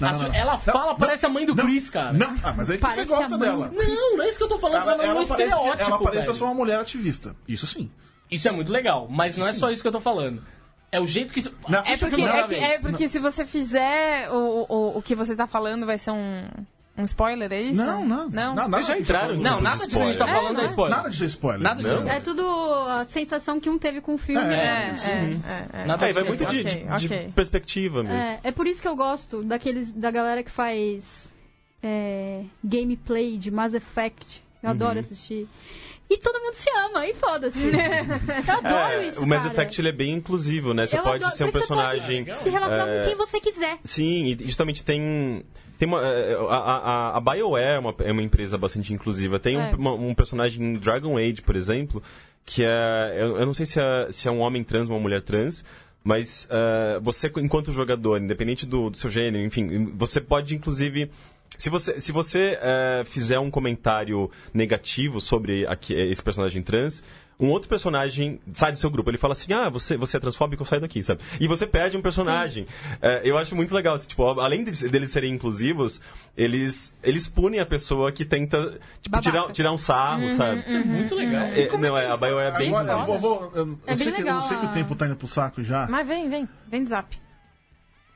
[0.00, 0.34] Não, não, não.
[0.34, 2.12] Ela Não, fala, não, parece a mãe do não, Chris, cara.
[2.12, 3.70] Não, ah, mas aí que você Parece gosta a mãe dela.
[3.72, 5.82] Não, não é isso que eu tô falando, Ela, ela, no parece, estereótipo.
[5.88, 6.38] ela parece velho.
[6.38, 7.36] só uma mulher ativista.
[7.46, 7.90] Isso sim.
[8.30, 10.42] Isso é muito legal, mas não é só isso que eu tô falando.
[10.90, 11.42] É o jeito que.
[11.68, 11.78] Não.
[11.78, 15.02] É Assiste o porque, filme é, que- é porque se você fizer o, o, o
[15.02, 16.48] que você tá falando, vai ser um,
[17.02, 17.84] um spoiler, é isso?
[17.84, 18.28] Não, não.
[18.28, 18.54] Não?
[18.54, 19.38] Não, Vocês já entraram disso.
[19.38, 20.42] no Não, nada de disso que a gente tá spoiler.
[20.42, 20.66] falando É, é, não é.
[20.66, 20.96] spoiler.
[20.96, 21.62] Nada de spoiler.
[21.62, 21.94] Nada de Não.
[21.94, 22.16] spoiler.
[22.16, 22.42] É tudo
[22.88, 24.40] a sensação que um teve com o filme.
[24.42, 24.96] É, né?
[25.74, 25.86] é, é, é.
[25.86, 26.36] Nada É, vai disso.
[26.38, 27.32] muito de, Ok, de- de ok.
[27.34, 28.16] perspectiva mesmo.
[28.18, 31.04] É, é por isso que eu gosto daqueles, da galera que faz
[31.82, 34.42] é, gameplay de Mass Effect.
[34.62, 34.74] Eu Uhum.
[34.74, 35.46] adoro assistir.
[36.10, 37.58] E todo mundo se ama, e foda-se.
[37.68, 39.52] eu adoro É, isso, o Mass cara.
[39.54, 40.86] Effect ele é bem inclusivo, né?
[40.86, 42.24] Você Eu pode adoro- ser um porque você pode personagem.
[42.42, 43.78] Se relacionar é, com quem você quiser.
[43.84, 45.44] Sim, e justamente tem.
[45.78, 49.38] Tem uma, é, a, a, a BioWare é uma, é uma empresa bastante inclusiva.
[49.38, 49.74] Tem um, É.
[49.76, 52.02] uma- um personagem em Dragon Age, por exemplo,
[52.44, 53.14] que é.
[53.16, 55.64] Eu, eu não sei se é, se é um homem trans ou uma mulher trans,
[56.02, 61.10] mas é, você, enquanto jogador, independente do, do seu gênero, enfim, você pode inclusive.
[61.56, 67.02] Se você, se você é, fizer um comentário negativo sobre aqui- esse personagem trans,
[67.40, 69.10] um outro personagem sai do seu grupo.
[69.10, 71.20] Ele fala assim: Ah, você, você é transfóbico, sai daqui, sabe?
[71.38, 72.66] E você perde um personagem.
[73.00, 73.94] É, eu acho muito legal.
[73.94, 76.00] assim, tipo, além de- deles serem inclusivos,
[76.36, 79.22] eles, eles punem a pessoa que tenta tipo, Babaca.
[79.30, 80.62] tirar, tirar um sarro, sabe?
[80.66, 81.44] É muito legal.
[81.46, 82.68] É, não, é, a Bio é bem.
[82.74, 84.68] Agora, eu vou, vou- eu, eu É bem sei que, legal eu sei que o
[84.68, 85.86] a- tempo tá indo pro saco já.
[85.88, 86.48] Mas vem, vem.
[86.68, 87.16] Vem de zap.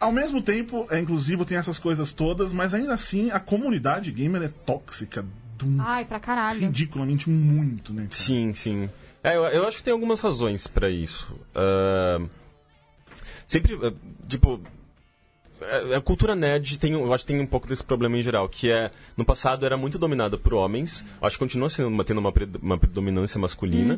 [0.01, 4.43] Ao mesmo tempo, é inclusivo, tem essas coisas todas, mas ainda assim a comunidade gamer
[4.43, 5.25] é tóxica
[5.65, 6.59] um Ai, pra caralho.
[6.59, 8.03] ridiculamente muito, né?
[8.03, 8.15] cara?
[8.15, 8.91] Sim, sim.
[9.25, 11.35] É, eu, eu acho que tem algumas razões pra isso.
[11.55, 12.21] Ah,
[13.47, 13.93] sempre, eh,
[14.29, 14.61] tipo,
[15.97, 18.49] a cultura nerd tem, um- eu acho que tem um pouco desse problema em geral,
[18.49, 22.19] que é, no passado era muito dominada por homens, acho que continua sendo, uma- tendo
[22.19, 23.97] uma, uma predominância masculina,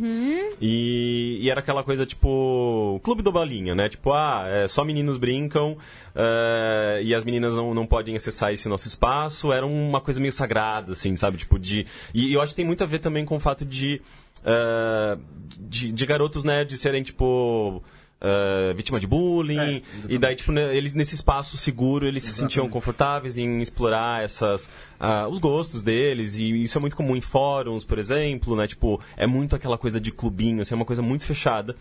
[0.60, 3.88] e, e era aquela coisa, tipo, clube do balinha, né?
[3.88, 5.78] Tipo, ah, é, só meninos brincam,
[6.14, 10.32] é, e as meninas não, não podem acessar esse nosso espaço, era uma coisa meio
[10.34, 11.38] sagrada, assim, sabe?
[11.38, 11.86] Tipo, de...
[12.12, 14.02] E, e eu acho que tem muito a ver também com o fato de...
[14.44, 15.18] é,
[15.58, 17.82] de, de garotos nerds serem, tipo...
[18.20, 20.18] é, vítima de bullying, É, e exatamente.
[20.18, 24.68] daí, tipo, né, eles nesse espaço seguro, eles se sentiam confortáveis em explorar essas,
[24.98, 29.00] ah, os gostos deles, e isso é muito comum em fóruns, por exemplo, né, tipo,
[29.16, 31.76] é muito aquela coisa de clubinho, assim, é uma coisa muito fechada,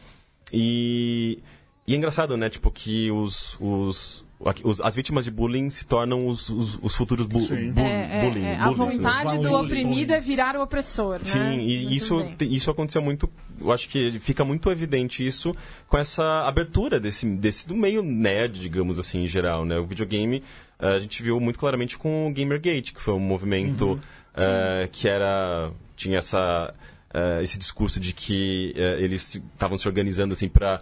[0.51, 1.39] e,
[1.87, 4.25] e é engraçado, né, tipo, que os, os,
[4.63, 8.21] os- as vítimas de bullying se tornam os, os, os futuros bu, bu- É, é,
[8.29, 8.73] bullying, é, a né?
[8.73, 9.65] vontade do Bullying.
[9.65, 11.25] oprimido é virar o opressor, né?
[11.25, 12.53] Sim, e Mas isso, bem.
[12.53, 13.29] isso aconteceu muito.
[13.59, 15.55] Eu acho que fica muito evidente isso
[15.87, 19.77] com essa abertura desse, desse do meio nerd, digamos assim, em geral, né?
[19.79, 20.43] O videogame
[20.79, 23.99] eh, a gente viu muito claramente com o Gamergate, que foi um movimento
[24.35, 26.73] eh, que era tinha essa
[27.13, 30.81] eh, esse discurso de que eh, eles estavam se organizando assim para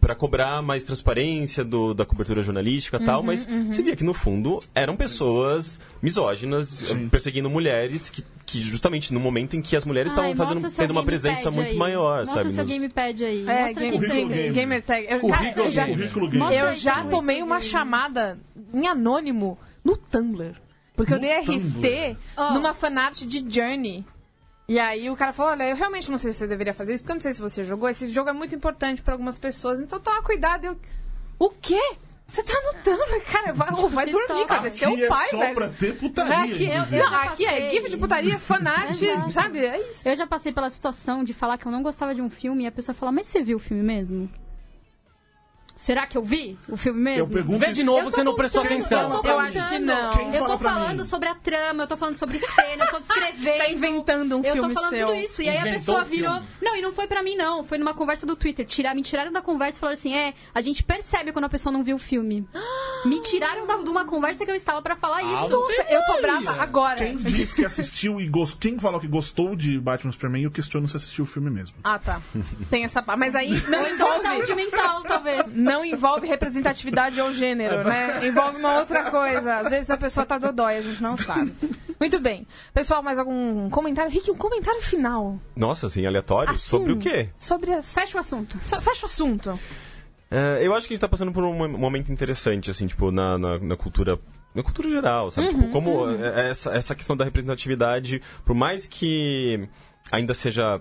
[0.00, 4.04] para cobrar mais transparência do- da cobertura jornalística e tal, Uhum, mas você via que
[4.04, 9.74] no fundo eram pessoas misóginas eh, perseguindo mulheres que, que justamente no momento em que
[9.74, 11.76] as mulheres estavam fazendo tendo uma presença muito aí.
[11.76, 12.54] maior, Mostra sabe?
[12.54, 13.48] seu nos- gamepad aí.
[13.48, 14.54] É, Mostra game, Currículo game.
[14.54, 15.06] gamer tag.
[15.10, 16.38] Eu, Currículo, eu já, currículo game.
[16.38, 18.38] Mostra eu aí já tomei uma chamada
[18.72, 20.54] em anônimo no Tumblr.
[20.94, 22.16] Porque eu No dei RT Tumblr?
[22.38, 22.54] Oh.
[22.54, 24.04] numa fanart de Journey.
[24.68, 27.02] E aí o cara falou, olha, eu realmente não sei se você deveria fazer isso,
[27.04, 27.88] porque eu não sei se você jogou.
[27.88, 30.64] Esse jogo é muito importante pra algumas pessoas, então toma cuidado.
[30.64, 30.76] Eu,
[31.38, 31.80] o quê?
[32.28, 33.52] Você tá no Tumblr, cara?
[33.52, 34.46] Vai, oh, vai dormir, toca.
[34.46, 34.60] cara.
[34.62, 35.54] Vai ser Aqui o pai, é só velho.
[35.54, 36.98] pra ter putaria, Aqui, eu, inclusive.
[36.98, 38.96] não, aqui é gif de putaria, fanart,
[39.30, 39.64] sabe?
[39.64, 40.08] É isso.
[40.08, 42.66] Eu já passei pela situação de falar que eu não gostava de um filme e
[42.66, 44.28] a pessoa fala, mas você viu o filme mesmo?
[45.76, 47.32] Será que eu vi o filme Eu mesmo?
[47.34, 49.12] pergunto Vê de isso- novo, Eu você não prestou atenção.
[49.12, 50.10] Eu, tô Eu acho que não.
[50.10, 51.04] Quem Eu tô falando mim?
[51.04, 53.58] sobre a trama, eu tô falando sobre cena, eu tô descrevendo.
[53.58, 55.06] Tá inventando um eu filme tô falando seu.
[55.08, 55.42] tudo isso.
[55.42, 56.40] E aí a pessoa virou.
[56.62, 57.62] Não, e não foi pra mim, não.
[57.62, 58.64] Foi numa conversa do Twitter.
[58.64, 61.70] Tirar, me tiraram da conversa e falaram assim: é, a gente percebe quando a pessoa
[61.70, 62.48] não viu o filme.
[63.04, 65.48] me tiraram da, de uma conversa que eu estava pra falar isso.
[65.50, 66.96] Nossa, eu tô brava agora.
[66.96, 68.58] Quem disse que assistiu e gostou.
[68.58, 71.76] Quem falou que gostou de Batman Superman, eu questiono se assistiu o filme mesmo.
[71.84, 72.22] Ah, tá.
[72.70, 73.18] Tem essa parte.
[73.18, 75.44] Mas aí não Ou então saúde mental, talvez.
[75.66, 78.26] Não envolve representatividade ou gênero, né?
[78.26, 79.56] Envolve uma outra coisa.
[79.58, 81.52] Às vezes a pessoa tá dodói, a gente não sabe.
[82.00, 82.46] Muito bem.
[82.72, 84.10] Pessoal, mais algum comentário?
[84.10, 85.38] Rick, um comentário final.
[85.56, 86.50] Nossa, assim, aleatório?
[86.50, 87.28] Assim, Sobre o quê?
[87.36, 87.92] Sobre as...
[87.92, 88.58] Fecha o assunto.
[88.66, 89.58] Só- Fecha o assunto.
[90.30, 93.10] É, eu acho que a gente tá passando por um mo- momento interessante, assim, tipo,
[93.10, 94.18] na, na, na cultura.
[94.54, 95.48] Na cultura geral, sabe?
[95.48, 99.68] Uhum, tipo, como é, essa, essa questão da representatividade, por mais que
[100.10, 100.80] ainda seja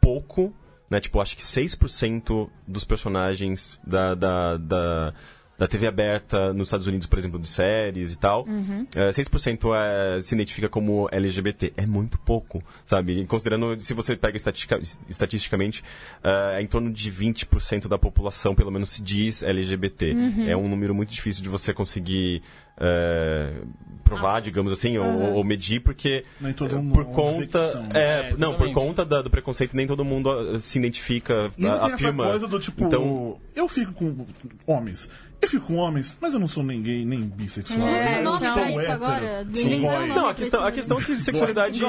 [0.00, 0.52] pouco,
[0.92, 1.00] né?
[1.00, 5.14] Tipo, acho que 6% dos personagens da, da, da,
[5.56, 8.86] da TV aberta nos Estados Unidos, por exemplo, de séries e tal, Uhum.
[8.94, 11.72] é, 6% é, se identifica como LGBT.
[11.78, 13.24] É muito pouco, sabe?
[13.26, 14.78] Considerando, se você pega estatistica,
[15.08, 15.82] estatisticamente,
[16.22, 20.12] é, em torno de 20% da população, pelo menos, se diz LGBT.
[20.12, 20.46] Uhum.
[20.46, 22.42] É um número muito difícil de você conseguir
[22.82, 23.62] é,
[24.04, 27.68] provar, digamos assim, ou, ou medir, porque Nem todo mundo por conta...
[27.70, 27.86] são.
[27.94, 31.62] é, É, não, por conta da- do preconceito, nem todo mundo ah, se identifica, E
[31.62, 32.24] não ah, tem essa afirma.
[32.24, 34.26] coisa do tipo, Então, eu fico com
[34.66, 35.08] homens.
[35.42, 37.80] Eu fico com homens, mas eu não sou gay, nem bissexual.
[37.80, 38.92] Não eu tem nome sou pra isso hétero.
[38.92, 39.46] agora?
[39.52, 39.66] Sim.
[39.66, 40.04] Inventaram Goi.
[40.04, 41.80] um Não, nome a questão, a questão é que sexualidade.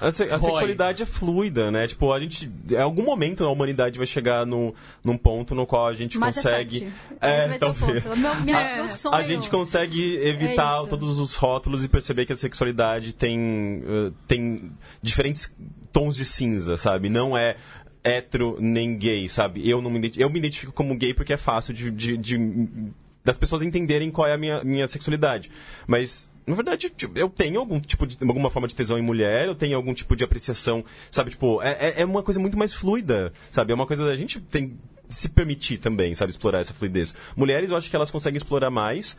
[0.00, 1.86] A, se- a sexualidade é fluida, né?
[1.86, 2.50] Tipo, a gente.
[2.70, 4.74] Em algum momento a humanidade vai chegar no,
[5.04, 6.78] num ponto no qual a gente consegue.
[6.78, 6.94] Effect.
[7.20, 8.18] É, vai ser o talvez.
[8.18, 8.74] Meu, minha, É.
[8.76, 9.14] meu sonho.
[9.14, 14.10] A gente consegue evitar É todos os rótulos e perceber que a sexualidade tem, eh,
[14.26, 15.54] tem diferentes
[15.92, 17.08] tons de cinza, sabe?
[17.08, 17.56] Não é
[18.02, 19.68] hétero nem gay, sabe?
[19.68, 22.56] Eu, não me, eu me identifico como gay porque é fácil de, de- de-
[23.24, 25.50] das pessoas entenderem qual é a minha, minha sexualidade.
[25.86, 26.28] Mas.
[26.46, 28.16] Na verdade, eu tenho algum tipo de.
[28.22, 31.32] alguma forma de tesão em mulher, eu tenho algum tipo de apreciação, sabe?
[31.32, 33.70] Tipo, é, é- é uma coisa muito mais fluida, sabe?
[33.70, 34.78] É uma coisa da gente tem
[35.10, 36.30] se permitir também, sabe?
[36.30, 37.14] Explorar essa fluidez.
[37.36, 39.14] Mulheres, eu acho que elas conseguem explorar mais.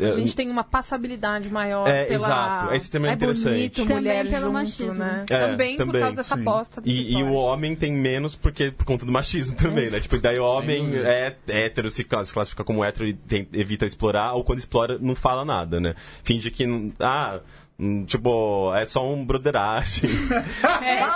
[0.00, 2.16] A É, gente tem uma passabilidade maior É, pela...
[2.24, 2.74] exato.
[2.74, 3.52] Esse também é interessante.
[3.52, 4.94] bonito, Também mulher pelo junto, machismo.
[4.94, 5.24] né?
[5.28, 6.42] É, também, por também, causa dessa sim.
[6.42, 10.00] bosta dessa E, e o homem tem menos porque por conta do machismo também, né?
[10.00, 13.84] Tipo, daí o homem é hétero, se cla- se classifica como hétero e tem- evita
[13.84, 15.94] explorar, ou quando explora, não fala nada, né?
[16.24, 17.40] Finge que, não- ah,
[18.06, 20.10] tipo, é só um broderagem.
[20.82, 21.06] É, é.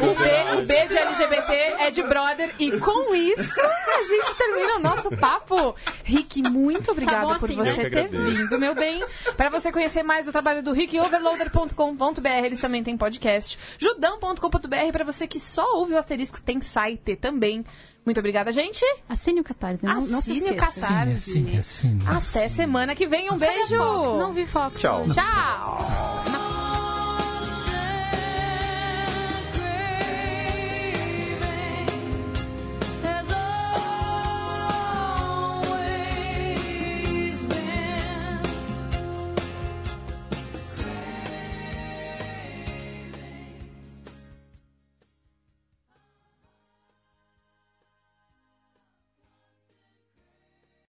[0.00, 2.54] O, B, o B de LGBT é de brother.
[2.58, 5.74] E com isso, a gente termina o nosso papo.
[6.02, 7.90] Rick, muito obrigada Tá bom por assim, você né?
[7.90, 9.04] Ter vindo, meu bem.
[9.36, 13.58] Para você conhecer mais do trabalho do Rick, overloader.com.br, eles também têm podcast.
[13.78, 17.64] Judão.com.br, para você que só ouve o asterisco, tem site também.
[18.04, 18.84] Muito obrigada, gente.
[19.08, 20.80] Assine o Catarse, não, não se Assine o esqueça.
[20.80, 21.12] Catarse.
[21.12, 22.50] Assine, assine, Até assine.
[22.50, 23.30] semana que vem.
[23.30, 23.76] Um beijo.
[23.76, 24.18] Fox?
[24.18, 24.80] Não vi Fox.
[24.80, 25.06] Tchau.
[25.10, 26.24] Tchau.
[26.32, 26.51] Na